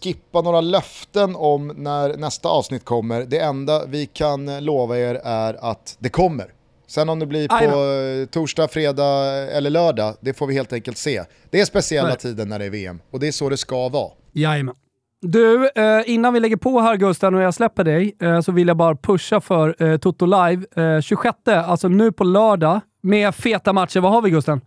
[0.02, 3.26] skippa några löften om när nästa avsnitt kommer.
[3.26, 6.46] Det enda vi kan lova er är att det kommer.
[6.88, 11.24] Sen om det blir på torsdag, fredag eller lördag, det får vi helt enkelt se.
[11.50, 12.18] Det är speciella Nej.
[12.18, 14.12] tider när det är VM och det är så det ska vara.
[14.34, 14.76] Jajamän.
[15.24, 18.68] Du, eh, innan vi lägger på här Gusten och jag släpper dig, eh, så vill
[18.68, 20.66] jag bara pusha för eh, Toto Live.
[21.02, 24.00] 26, alltså nu på lördag, med feta matcher.
[24.00, 24.62] Vad har vi Gusten?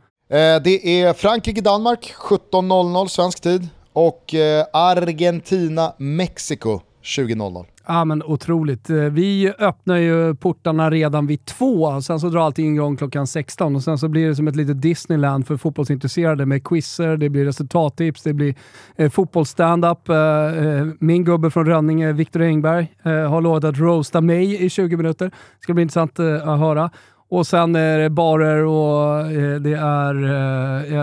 [0.65, 4.35] Det är Frankrike-Danmark 17.00 svensk tid och
[4.73, 7.65] Argentina-Mexiko 20.00.
[7.87, 8.91] Ja men otroligt.
[8.91, 13.77] Eh, vi öppnar ju portarna redan vid två, sen så drar allting igång klockan 16
[13.77, 17.45] och sen så blir det som ett litet Disneyland för fotbollsintresserade med quizzer, det blir
[17.45, 18.55] resultattips, det blir
[18.97, 20.09] eh, fotbollsstandup.
[20.09, 24.71] Eh, eh min gubbe från Rönninge, Viktor Engberg, eh, har lovat att roasta mig i
[24.71, 25.27] 20 minuter.
[25.27, 26.91] Det ska bli intressant eh, att höra.
[27.29, 30.25] Och sen är det barer och eh, det är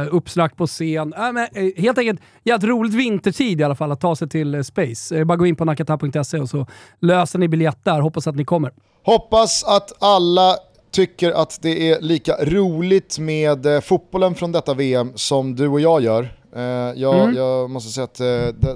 [0.01, 1.13] eh, uppsnack på scen.
[1.13, 4.55] Äh, men, eh, helt enkelt jävligt roligt vintertid i alla fall att ta sig till
[4.55, 5.17] eh, Space.
[5.17, 6.65] Eh, bara gå in på nakata.se och så
[6.99, 8.01] löser ni biljett där.
[8.01, 8.71] Hoppas att ni kommer.
[9.05, 10.55] Hoppas att alla
[10.91, 15.79] tycker att det är lika roligt med eh, fotbollen från detta VM som du och
[15.81, 16.37] jag gör.
[16.55, 16.61] Eh,
[16.95, 17.35] jag, Mm.
[17.35, 18.25] jag måste säga att eh,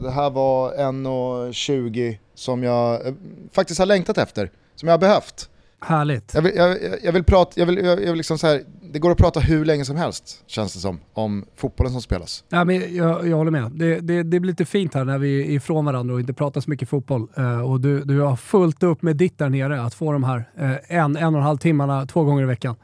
[0.01, 3.13] det, här var 1.20 som jag eh,
[3.53, 5.49] faktiskt har längtat efter, som jag har behövt.
[5.87, 6.31] Härligt.
[6.33, 8.61] Jag vill, jag, jag- vill prata, jag vill, jag, vill liksom så här,
[8.93, 12.43] det går att prata hur länge som helst känns det som, om fotbollen som spelas.
[12.49, 13.71] Ja, men jag, jag håller med.
[13.71, 16.61] Det, det, det blir lite fint här när vi är ifrån varandra och inte pratar
[16.61, 17.27] så mycket fotboll.
[17.37, 20.49] Eh, och du, du har fullt upp med ditt där nere, att få de här
[20.59, 22.75] eh, en, en och en halv timmarna två gånger i veckan.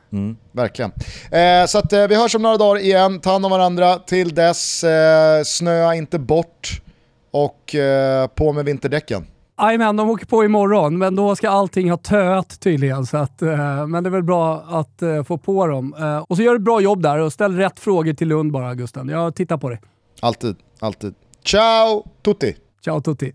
[0.51, 0.91] Verkligen.
[1.31, 3.95] Eh, så att, vi hörs om några dagar igen, ta hand om varandra.
[3.95, 4.83] Till dess,
[5.45, 6.81] snöa inte bort
[7.31, 7.75] och
[8.35, 9.27] på med vinterdäcken.
[9.59, 13.05] Jajamän, de åker på imorgon, men då ska allting ha töat tydligen.
[13.05, 15.95] Så att, eh, men det är väl bra att eh, få på dem.
[15.99, 18.51] Eh, och så gör du ett bra jobb där och ställ rätt frågor till Lund
[18.51, 19.09] bara, Gusten.
[19.09, 19.81] Jag tittar på dig.
[20.21, 21.13] Alltid, alltid.
[21.45, 22.55] Ciao tutti!
[22.83, 23.31] Ciao Tutti.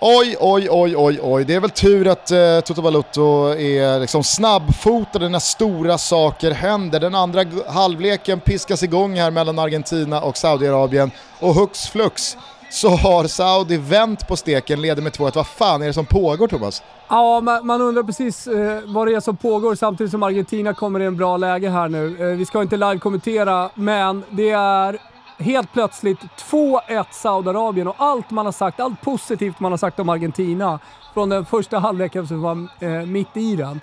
[0.00, 1.44] Oj, oj, oj, oj, oj.
[1.44, 7.00] Det är väl tur att eh, Toto Balutto är liksom snabbfotad när stora saker händer.
[7.00, 11.10] Den andra halvleken piskas igång här mellan Argentina och Saudiarabien
[11.40, 12.36] och hux flux
[12.70, 15.32] så har Saudi vänt på steken, leder med 2-1.
[15.34, 16.82] Vad fan är det som pågår Thomas?
[17.08, 21.00] Ja, man, man undrar precis eh, vad det är som pågår samtidigt som Argentina kommer
[21.00, 22.16] i en bra läge här nu.
[22.20, 24.98] Eh, vi ska inte live-kommentera, men det är
[25.38, 26.18] helt plötsligt
[26.50, 30.78] 2-1 Saudiarabien och allt man har sagt, allt positivt man har sagt om Argentina
[31.14, 33.80] från den första halvleken som var eh, mitt i den.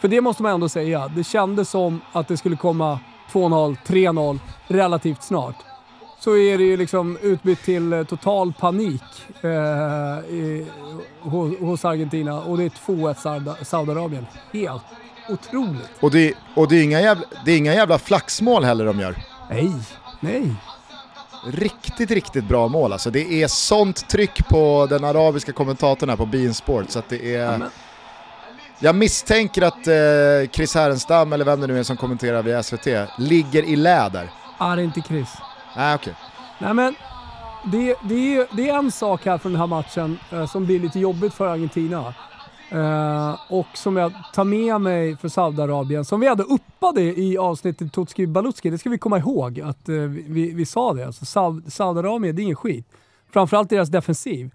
[0.00, 2.98] För det måste man ändå säga, det kändes som att det skulle komma
[3.32, 4.38] 2-0, 3-0
[4.68, 5.56] relativt snart
[6.24, 9.02] så är det ju liksom utbytt till eh, total panik
[9.42, 9.50] eh,
[10.34, 10.66] i,
[11.20, 14.26] hos, hos Argentina och det är 2-1 Sauda- Saudiarabien.
[14.52, 14.82] Helt
[15.28, 15.90] otroligt.
[16.00, 19.14] Och det, och det, är, inga jävla, det är inga jävla flaxmål heller de gör.
[19.50, 19.72] Nej,
[20.20, 20.54] nej.
[21.46, 23.10] Riktigt, riktigt bra mål alltså.
[23.10, 27.34] Det är sånt tryck på den arabiska kommentatorn här på Bein Sport så att det
[27.36, 27.58] är...
[27.58, 27.70] men-
[28.78, 32.86] Jag misstänker att eh, Chris Härenstam, eller vem det nu är som kommenterar via SVT,
[33.18, 34.30] ligger i läder.
[34.58, 35.28] Ah, det är inte Chris.
[35.76, 36.14] Nej okej.
[36.58, 36.94] Nej men,
[37.72, 40.80] det, det, är, det är en sak här från den här matchen eh, som blir
[40.80, 42.14] lite jobbigt för Argentina.
[42.70, 47.92] Eh, och som jag tar med mig för Saudiarabien, som vi hade uppade i avsnittet
[47.92, 51.06] Tutski Balutski, det ska vi komma ihåg att eh, vi, vi sa det.
[51.06, 52.86] Alltså, Saud- Saudiarabien, det är ingen skit.
[53.32, 54.50] Framförallt deras defensiv.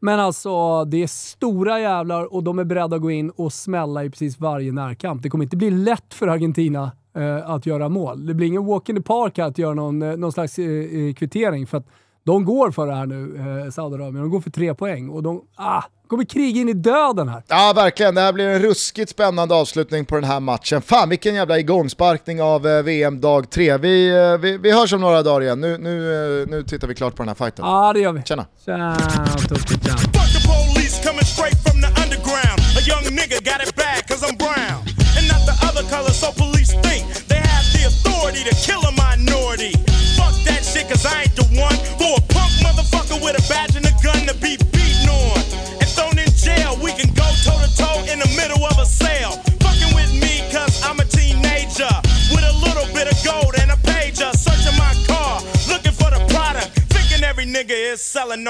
[0.00, 4.04] Men alltså, det är stora jävlar och de är beredda att gå in och smälla
[4.04, 5.22] i precis varje närkamp.
[5.22, 8.26] Det kommer inte bli lätt för Argentina eh, att göra mål.
[8.26, 11.14] Det blir ingen walk in the park att göra någon, eh, någon slags eh, eh,
[11.14, 11.86] kvittering för att
[12.24, 14.22] de går för det här nu, eh, Saudiarabien.
[14.22, 17.42] De går för tre poäng och de ah, kommer kriga in i döden här.
[17.48, 20.82] Ja verkligen, det här blir en ruskigt spännande avslutning på den här matchen.
[20.82, 23.76] Fan vilken jävla igångsparkning av eh, VM dag 3.
[23.76, 25.60] Vi, eh, vi, vi hörs om några dagar igen.
[25.60, 27.64] Nu, nu, eh, nu tittar vi klart på den här fighten.
[27.64, 28.22] Ja, ah, det gör vi.
[28.22, 28.46] Tjena!
[28.64, 29.96] Ciao, Tutti, ciao.
[29.96, 32.60] Fuck the police coming straight from the underground.
[32.78, 33.81] A young nigga got it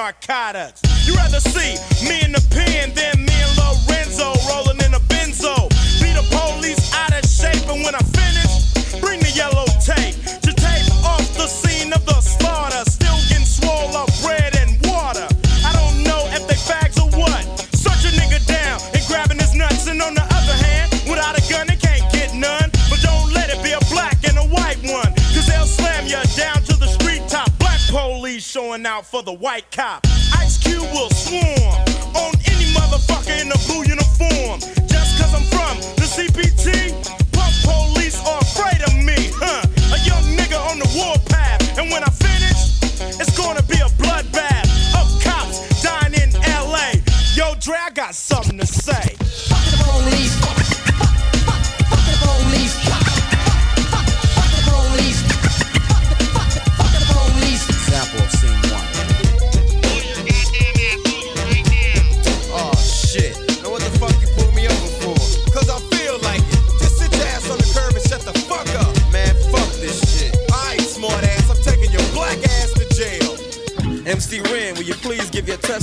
[0.02, 0.82] narcotics.
[1.06, 3.11] You rather see me in the pen than
[29.32, 30.06] the white cop.
[30.38, 31.51] Ice Cube will swarm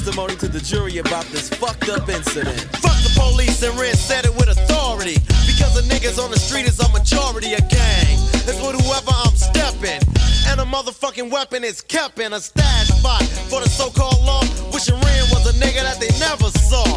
[0.10, 2.58] testimony to the jury about this fucked up incident?
[2.82, 5.22] Fuck the police and Ren said it with authority.
[5.46, 8.18] Because the niggas on the street is a majority of gang.
[8.50, 10.02] It's with whoever I'm stepping.
[10.50, 13.22] And a motherfucking weapon is kept in a stash spot
[13.54, 14.42] for the so-called law.
[14.74, 16.90] Wishing Ren was a nigga that they never saw.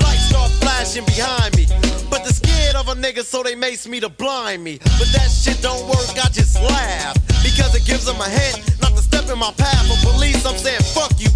[0.00, 1.66] Lights start flashing behind me.
[2.08, 4.78] But they're scared of a nigga, so they mace me to blind me.
[4.96, 7.14] But that shit don't work, I just laugh.
[7.44, 9.84] Because it gives them a hint not to step in my path.
[9.84, 11.28] For police, I'm saying, fuck you,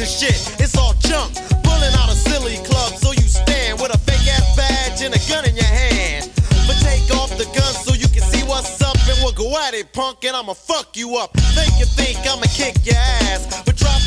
[0.00, 1.34] and shit, it's all junk.
[1.62, 5.20] Pulling out a silly club, so you stand with a fake ass badge and a
[5.28, 6.30] gun in your hand.
[6.66, 9.74] But take off the gun so you can see what's up, and we'll go at
[9.74, 11.32] it, punk, and I'ma fuck you up.
[11.52, 14.00] Think you think I'ma kick your ass, but drop